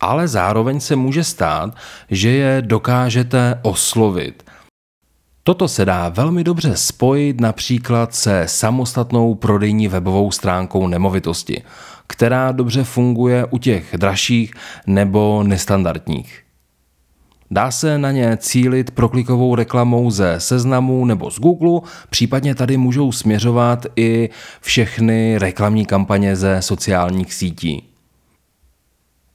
Ale 0.00 0.28
zároveň 0.28 0.80
se 0.80 0.96
může 0.96 1.24
stát, 1.24 1.74
že 2.10 2.30
je 2.30 2.62
dokážete 2.62 3.58
oslovit 3.62 4.43
Toto 5.46 5.68
se 5.68 5.84
dá 5.84 6.08
velmi 6.08 6.44
dobře 6.44 6.76
spojit 6.76 7.40
například 7.40 8.14
se 8.14 8.44
samostatnou 8.48 9.34
prodejní 9.34 9.88
webovou 9.88 10.30
stránkou 10.30 10.86
nemovitosti, 10.86 11.62
která 12.06 12.52
dobře 12.52 12.84
funguje 12.84 13.46
u 13.50 13.58
těch 13.58 13.94
dražších 13.96 14.54
nebo 14.86 15.42
nestandardních. 15.46 16.42
Dá 17.50 17.70
se 17.70 17.98
na 17.98 18.10
ně 18.10 18.36
cílit 18.36 18.90
proklikovou 18.90 19.54
reklamou 19.54 20.10
ze 20.10 20.34
seznamu 20.40 21.04
nebo 21.04 21.30
z 21.30 21.38
Google, 21.38 21.80
případně 22.10 22.54
tady 22.54 22.76
můžou 22.76 23.12
směřovat 23.12 23.86
i 23.96 24.30
všechny 24.60 25.38
reklamní 25.38 25.86
kampaně 25.86 26.36
ze 26.36 26.62
sociálních 26.62 27.34
sítí. 27.34 27.93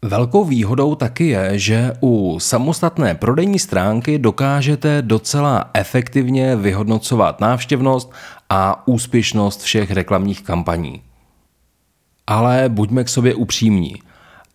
Velkou 0.01 0.45
výhodou 0.45 0.95
taky 0.95 1.27
je, 1.27 1.59
že 1.59 1.93
u 2.01 2.39
samostatné 2.39 3.15
prodejní 3.15 3.59
stránky 3.59 4.19
dokážete 4.19 5.01
docela 5.01 5.69
efektivně 5.73 6.55
vyhodnocovat 6.55 7.41
návštěvnost 7.41 8.11
a 8.49 8.87
úspěšnost 8.87 9.61
všech 9.61 9.91
reklamních 9.91 10.41
kampaní. 10.41 11.01
Ale 12.27 12.69
buďme 12.69 13.03
k 13.03 13.09
sobě 13.09 13.35
upřímní. 13.35 13.95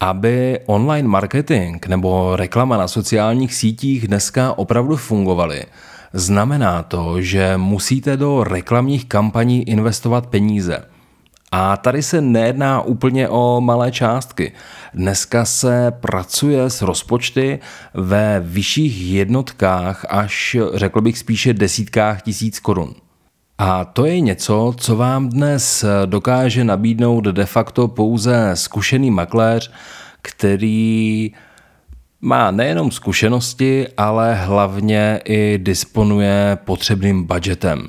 Aby 0.01 0.59
online 0.67 1.09
marketing 1.09 1.87
nebo 1.87 2.37
reklama 2.37 2.77
na 2.77 2.89
sociálních 2.89 3.55
sítích 3.55 4.09
dneska 4.09 4.59
opravdu 4.59 4.97
fungovaly, 4.97 5.65
znamená 6.13 6.83
to, 6.83 7.21
že 7.21 7.57
musíte 7.57 8.17
do 8.17 8.45
reklamních 8.45 9.05
kampaní 9.05 9.69
investovat 9.69 10.27
peníze– 10.27 10.85
a 11.57 11.77
tady 11.77 12.03
se 12.03 12.21
nejedná 12.21 12.81
úplně 12.81 13.29
o 13.29 13.61
malé 13.61 13.93
částky. 13.93 14.53
Dneska 14.95 15.45
se 15.45 15.93
pracuje 16.01 16.71
s 16.71 16.83
rozpočty 16.83 17.59
ve 17.95 18.41
vyšších 18.41 19.13
jednotkách 19.13 20.07
až 20.09 20.57
řekl 20.75 21.01
bych 21.01 21.19
spíše 21.19 21.53
desítkách 21.53 22.23
tisíc 22.23 22.61
korun. 22.61 22.95
A 23.59 23.85
to 23.85 24.05
je 24.05 24.21
něco, 24.21 24.75
co 24.77 24.97
vám 24.97 25.29
dnes 25.29 25.85
dokáže 26.07 26.65
nabídnout 26.65 27.25
de 27.25 27.47
facto 27.47 27.89
pouze 27.89 28.51
zkušený 28.55 29.11
makléř, 29.11 29.71
který 30.23 31.33
má 32.21 32.51
nejenom 32.51 32.91
zkušenosti, 32.91 33.89
ale 33.97 34.35
hlavně 34.35 35.21
i 35.25 35.59
disponuje 35.59 36.59
potřebným 36.65 37.25
budgetem. 37.25 37.89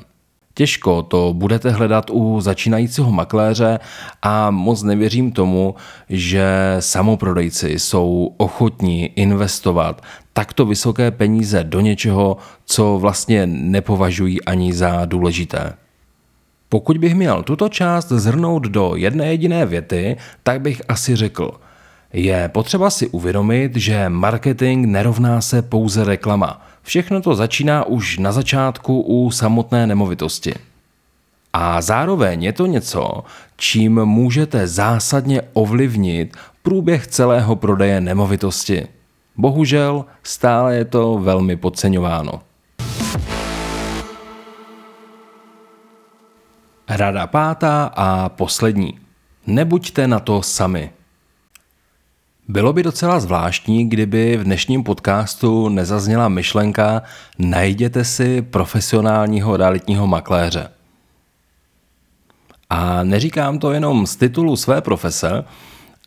Těžko 0.58 1.02
to 1.02 1.34
budete 1.34 1.70
hledat 1.72 2.10
u 2.10 2.42
začínajícího 2.42 3.12
makléře 3.12 3.80
a 4.22 4.52
moc 4.52 4.84
nevěřím 4.84 5.32
tomu, 5.32 5.76
že 6.10 6.46
samoprodejci 6.80 7.80
jsou 7.80 8.34
ochotní 8.38 9.06
investovat 9.06 10.02
takto 10.34 10.66
vysoké 10.66 11.12
peníze 11.12 11.64
do 11.64 11.80
něčeho, 11.80 12.38
co 12.66 12.98
vlastně 13.00 13.48
nepovažují 13.48 14.46
ani 14.46 14.74
za 14.74 15.06
důležité. 15.06 15.74
Pokud 16.70 16.98
bych 16.98 17.16
měl 17.16 17.44
tuto 17.44 17.70
část 17.70 18.10
zhrnout 18.10 18.64
do 18.64 18.96
jedné 18.96 19.26
jediné 19.26 19.66
věty, 19.66 20.18
tak 20.44 20.62
bych 20.62 20.82
asi 20.88 21.16
řekl– 21.16 21.52
je 22.16 22.50
potřeba 22.50 22.90
si 22.90 23.08
uvědomit, 23.08 23.76
že 23.76 24.10
marketing 24.10 24.86
nerovná 24.86 25.42
se 25.42 25.62
pouze 25.62 26.04
reklama. 26.04 26.68
Všechno 26.86 27.22
to 27.22 27.36
začíná 27.36 27.84
už 27.84 28.18
na 28.18 28.32
začátku 28.32 29.02
u 29.02 29.32
samotné 29.32 29.88
nemovitosti. 29.88 30.54
A 31.54 31.82
zároveň 31.82 32.44
je 32.44 32.54
to 32.54 32.66
něco, 32.66 33.24
čím 33.58 34.06
můžete 34.06 34.68
zásadně 34.68 35.42
ovlivnit 35.54 36.38
průběh 36.62 37.08
celého 37.08 37.56
prodeje 37.56 38.02
nemovitosti. 38.02 38.88
Bohužel 39.38 40.06
stále 40.24 40.76
je 40.76 40.86
to 40.86 41.20
velmi 41.20 41.56
podceňováno. 41.56 42.42
Rada 46.90 47.28
pátá 47.28 47.92
a 47.96 48.30
poslední. 48.30 49.00
Nebuďte 49.48 50.08
na 50.08 50.20
to 50.20 50.42
sami. 50.42 50.90
Bylo 52.48 52.74
by 52.74 52.84
docela 52.84 53.20
zvláštní, 53.20 53.90
kdyby 53.90 54.38
v 54.38 54.44
dnešním 54.44 54.84
podcastu 54.84 55.70
nezazněla 55.70 56.30
myšlenka 56.30 57.02
najděte 57.40 58.04
si 58.04 58.42
profesionálního 58.42 59.58
realitního 59.58 60.08
makléře. 60.08 60.70
A 62.70 63.04
neříkám 63.04 63.60
to 63.60 63.72
jenom 63.72 64.08
z 64.08 64.16
titulu 64.16 64.56
své 64.56 64.82
profese, 64.82 65.44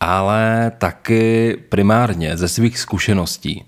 ale 0.01 0.73
taky 0.79 1.57
primárně 1.69 2.37
ze 2.37 2.49
svých 2.49 2.79
zkušeností. 2.79 3.65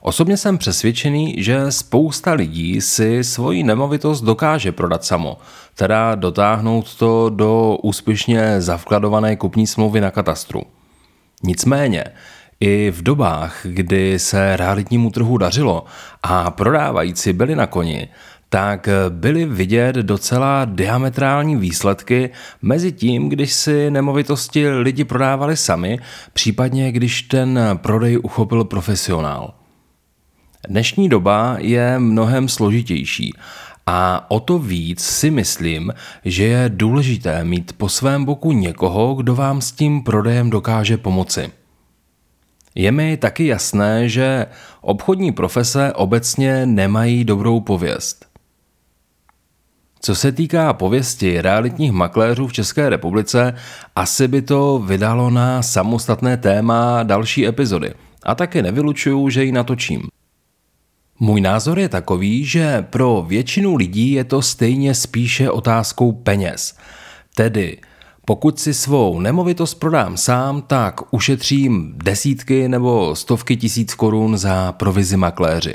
Osobně 0.00 0.36
jsem 0.36 0.58
přesvědčený, 0.58 1.34
že 1.38 1.72
spousta 1.72 2.32
lidí 2.32 2.80
si 2.80 3.24
svoji 3.24 3.62
nemovitost 3.62 4.20
dokáže 4.20 4.72
prodat 4.72 5.04
samo, 5.04 5.38
teda 5.74 6.14
dotáhnout 6.14 6.94
to 6.94 7.30
do 7.30 7.76
úspěšně 7.82 8.60
zavkladované 8.60 9.36
kupní 9.36 9.66
smlouvy 9.66 10.00
na 10.00 10.10
katastru. 10.10 10.62
Nicméně, 11.42 12.04
i 12.60 12.90
v 12.90 13.02
dobách, 13.02 13.60
kdy 13.64 14.18
se 14.18 14.56
realitnímu 14.56 15.10
trhu 15.10 15.38
dařilo 15.38 15.84
a 16.22 16.50
prodávající 16.50 17.32
byli 17.32 17.56
na 17.56 17.66
koni, 17.66 18.08
tak 18.48 18.88
byly 19.08 19.44
vidět 19.44 19.96
docela 19.96 20.64
diametrální 20.64 21.56
výsledky 21.56 22.30
mezi 22.62 22.92
tím, 22.92 23.28
když 23.28 23.52
si 23.52 23.90
nemovitosti 23.90 24.68
lidi 24.68 25.04
prodávali 25.04 25.56
sami, 25.56 25.98
případně 26.32 26.92
když 26.92 27.22
ten 27.22 27.60
prodej 27.74 28.18
uchopil 28.22 28.64
profesionál. 28.64 29.54
Dnešní 30.68 31.08
doba 31.08 31.56
je 31.58 31.98
mnohem 31.98 32.48
složitější 32.48 33.32
a 33.86 34.30
o 34.30 34.40
to 34.40 34.58
víc 34.58 35.00
si 35.00 35.30
myslím, 35.30 35.92
že 36.24 36.44
je 36.44 36.70
důležité 36.74 37.44
mít 37.44 37.72
po 37.72 37.88
svém 37.88 38.24
boku 38.24 38.52
někoho, 38.52 39.14
kdo 39.14 39.34
vám 39.34 39.60
s 39.60 39.72
tím 39.72 40.02
prodejem 40.02 40.50
dokáže 40.50 40.96
pomoci. 40.96 41.50
Je 42.74 42.92
mi 42.92 43.16
taky 43.16 43.46
jasné, 43.46 44.08
že 44.08 44.46
obchodní 44.80 45.32
profese 45.32 45.92
obecně 45.92 46.66
nemají 46.66 47.24
dobrou 47.24 47.60
pověst. 47.60 48.26
Co 50.00 50.14
se 50.14 50.32
týká 50.32 50.72
pověsti 50.72 51.40
realitních 51.40 51.92
makléřů 51.92 52.46
v 52.46 52.52
České 52.52 52.88
republice, 52.88 53.54
asi 53.96 54.28
by 54.28 54.42
to 54.42 54.78
vydalo 54.78 55.30
na 55.30 55.62
samostatné 55.62 56.36
téma 56.36 57.02
další 57.02 57.46
epizody. 57.46 57.94
A 58.22 58.34
taky 58.34 58.62
nevylučuju, 58.62 59.30
že 59.30 59.44
ji 59.44 59.52
natočím. 59.52 60.08
Můj 61.20 61.40
názor 61.40 61.78
je 61.78 61.88
takový, 61.88 62.44
že 62.44 62.86
pro 62.90 63.24
většinu 63.28 63.76
lidí 63.76 64.12
je 64.12 64.24
to 64.24 64.42
stejně 64.42 64.94
spíše 64.94 65.50
otázkou 65.50 66.12
peněz. 66.12 66.76
Tedy, 67.34 67.78
pokud 68.24 68.60
si 68.60 68.74
svou 68.74 69.20
nemovitost 69.20 69.74
prodám 69.74 70.16
sám, 70.16 70.62
tak 70.62 71.14
ušetřím 71.14 71.94
desítky 72.04 72.68
nebo 72.68 73.16
stovky 73.16 73.56
tisíc 73.56 73.94
korun 73.94 74.38
za 74.38 74.72
provizi 74.72 75.16
makléři. 75.16 75.74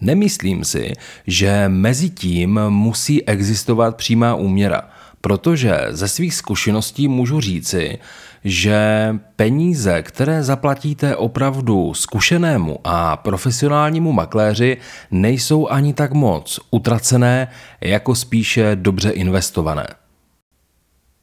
Nemyslím 0.00 0.64
si, 0.64 0.92
že 1.26 1.64
mezi 1.68 2.10
tím 2.10 2.60
musí 2.68 3.24
existovat 3.24 3.96
přímá 3.96 4.34
úměra, 4.34 4.82
protože 5.20 5.86
ze 5.90 6.08
svých 6.08 6.34
zkušeností 6.34 7.08
můžu 7.08 7.40
říci, 7.40 7.98
že 8.44 9.14
peníze, 9.36 10.02
které 10.02 10.42
zaplatíte 10.42 11.16
opravdu 11.16 11.94
zkušenému 11.94 12.78
a 12.84 13.16
profesionálnímu 13.16 14.12
makléři, 14.12 14.76
nejsou 15.10 15.68
ani 15.68 15.94
tak 15.94 16.12
moc 16.12 16.60
utracené, 16.70 17.48
jako 17.80 18.14
spíše 18.14 18.76
dobře 18.76 19.10
investované. 19.10 19.86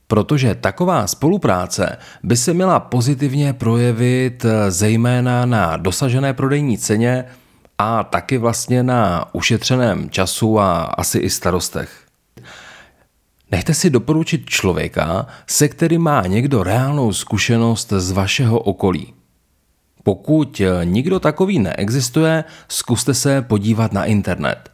Protože 0.08 0.56
taková 0.56 1.08
spolupráce 1.08 1.98
by 2.24 2.38
se 2.38 2.54
měla 2.54 2.80
pozitivně 2.80 3.54
projevit 3.54 4.46
zejména 4.70 5.46
na 5.46 5.78
dosažené 5.78 6.34
prodejní 6.34 6.78
ceně 6.78 7.26
a 7.78 8.04
taky 8.04 8.38
vlastně 8.38 8.84
na 8.84 9.26
ušetřeném 9.34 10.10
času 10.10 10.60
a 10.60 10.82
asi 10.84 11.20
i 11.20 11.30
starostech. 11.30 12.03
Nechte 13.54 13.74
si 13.74 13.90
doporučit 13.90 14.50
člověka, 14.50 15.28
se 15.48 15.68
kterým 15.68 16.02
má 16.02 16.28
někdo 16.28 16.64
reálnou 16.64 17.14
zkušenost 17.14 17.94
z 17.98 18.12
vašeho 18.12 18.60
okolí. 18.60 19.14
Pokud 20.04 20.62
nikdo 20.84 21.20
takový 21.20 21.60
neexistuje, 21.60 22.44
zkuste 22.68 23.14
se 23.14 23.42
podívat 23.42 23.94
na 23.94 24.06
internet. 24.06 24.72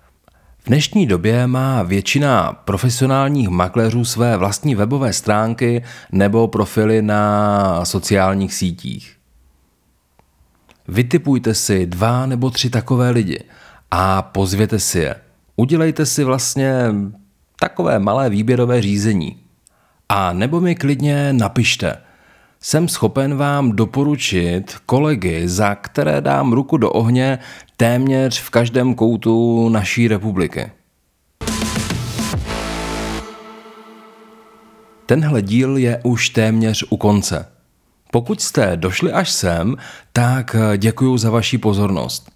V 0.58 0.68
dnešní 0.68 1.06
době 1.06 1.48
má 1.48 1.84
většina 1.84 2.54
profesionálních 2.54 3.50
makléřů 3.50 4.06
své 4.06 4.38
vlastní 4.38 4.76
webové 4.76 5.14
stránky 5.14 5.84
nebo 6.12 6.48
profily 6.48 7.02
na 7.02 7.86
sociálních 7.86 8.54
sítích. 8.54 9.18
Vytipujte 10.88 11.54
si 11.54 11.86
dva 11.86 12.26
nebo 12.26 12.50
tři 12.50 12.70
takové 12.70 13.10
lidi 13.10 13.44
a 13.92 14.22
pozvěte 14.22 14.80
si 14.80 15.00
je. 15.00 15.16
Udělejte 15.56 16.06
si 16.06 16.24
vlastně 16.24 16.76
takové 17.60 18.00
malé 18.00 18.30
výběrové 18.30 18.82
řízení. 18.82 19.38
A 20.10 20.34
nebo 20.34 20.60
mi 20.60 20.76
klidně 20.76 21.34
napište. 21.34 21.98
Jsem 22.62 22.88
schopen 22.88 23.36
vám 23.36 23.72
doporučit 23.72 24.78
kolegy, 24.86 25.48
za 25.48 25.76
které 25.76 26.22
dám 26.22 26.54
ruku 26.54 26.78
do 26.78 26.92
ohně 26.92 27.40
téměř 27.78 28.42
v 28.42 28.50
každém 28.50 28.96
koutu 28.96 29.70
naší 29.70 30.08
republiky. 30.08 30.72
Tenhle 35.06 35.42
díl 35.42 35.78
je 35.78 36.00
už 36.04 36.30
téměř 36.30 36.84
u 36.90 36.98
konce. 36.98 37.48
Pokud 38.12 38.42
jste 38.42 38.78
došli 38.78 39.12
až 39.12 39.32
sem, 39.32 39.76
tak 40.14 40.56
děkuji 40.78 41.18
za 41.18 41.30
vaši 41.30 41.58
pozornost. 41.58 42.32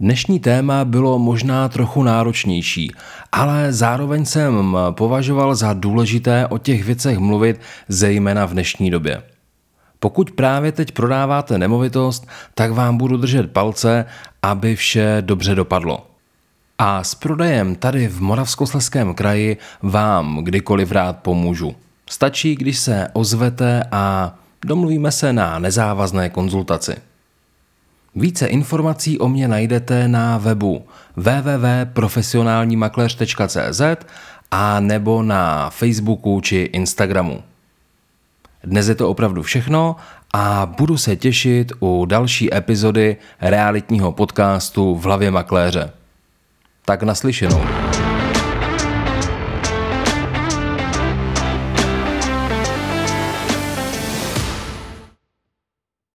Dnešní 0.00 0.40
téma 0.40 0.84
bylo 0.84 1.18
možná 1.18 1.68
trochu 1.68 2.02
náročnější, 2.02 2.92
ale 3.32 3.72
zároveň 3.72 4.24
jsem 4.24 4.76
považoval 4.90 5.54
za 5.54 5.72
důležité 5.72 6.46
o 6.46 6.58
těch 6.58 6.84
věcech 6.84 7.18
mluvit, 7.18 7.60
zejména 7.88 8.46
v 8.46 8.52
dnešní 8.52 8.90
době. 8.90 9.22
Pokud 9.98 10.30
právě 10.30 10.72
teď 10.72 10.92
prodáváte 10.92 11.58
nemovitost, 11.58 12.26
tak 12.54 12.72
vám 12.72 12.96
budu 12.96 13.16
držet 13.16 13.52
palce, 13.52 14.04
aby 14.42 14.76
vše 14.76 15.16
dobře 15.20 15.54
dopadlo. 15.54 16.06
A 16.78 17.04
s 17.04 17.14
prodejem 17.14 17.74
tady 17.74 18.08
v 18.08 18.20
Moravskosleském 18.20 19.14
kraji 19.14 19.56
vám 19.82 20.38
kdykoliv 20.44 20.92
rád 20.92 21.16
pomůžu. 21.16 21.74
Stačí, 22.10 22.54
když 22.54 22.78
se 22.78 23.08
ozvete 23.12 23.84
a 23.92 24.34
domluvíme 24.64 25.12
se 25.12 25.32
na 25.32 25.58
nezávazné 25.58 26.28
konzultaci. 26.30 27.09
Více 28.14 28.46
informací 28.46 29.18
o 29.18 29.28
mě 29.28 29.48
najdete 29.48 30.08
na 30.08 30.38
webu 30.38 30.84
www.profesionálnímakléř.cz 31.16 33.82
a 34.50 34.80
nebo 34.80 35.22
na 35.22 35.70
Facebooku 35.70 36.40
či 36.40 36.56
Instagramu. 36.56 37.42
Dnes 38.64 38.88
je 38.88 38.94
to 38.94 39.08
opravdu 39.08 39.42
všechno 39.42 39.96
a 40.34 40.72
budu 40.78 40.98
se 40.98 41.16
těšit 41.16 41.72
u 41.80 42.06
další 42.06 42.54
epizody 42.54 43.16
realitního 43.40 44.12
podcastu 44.12 44.94
v 44.94 45.04
hlavě 45.04 45.30
makléře. 45.30 45.90
Tak 46.84 47.02
naslyšenou. 47.02 47.62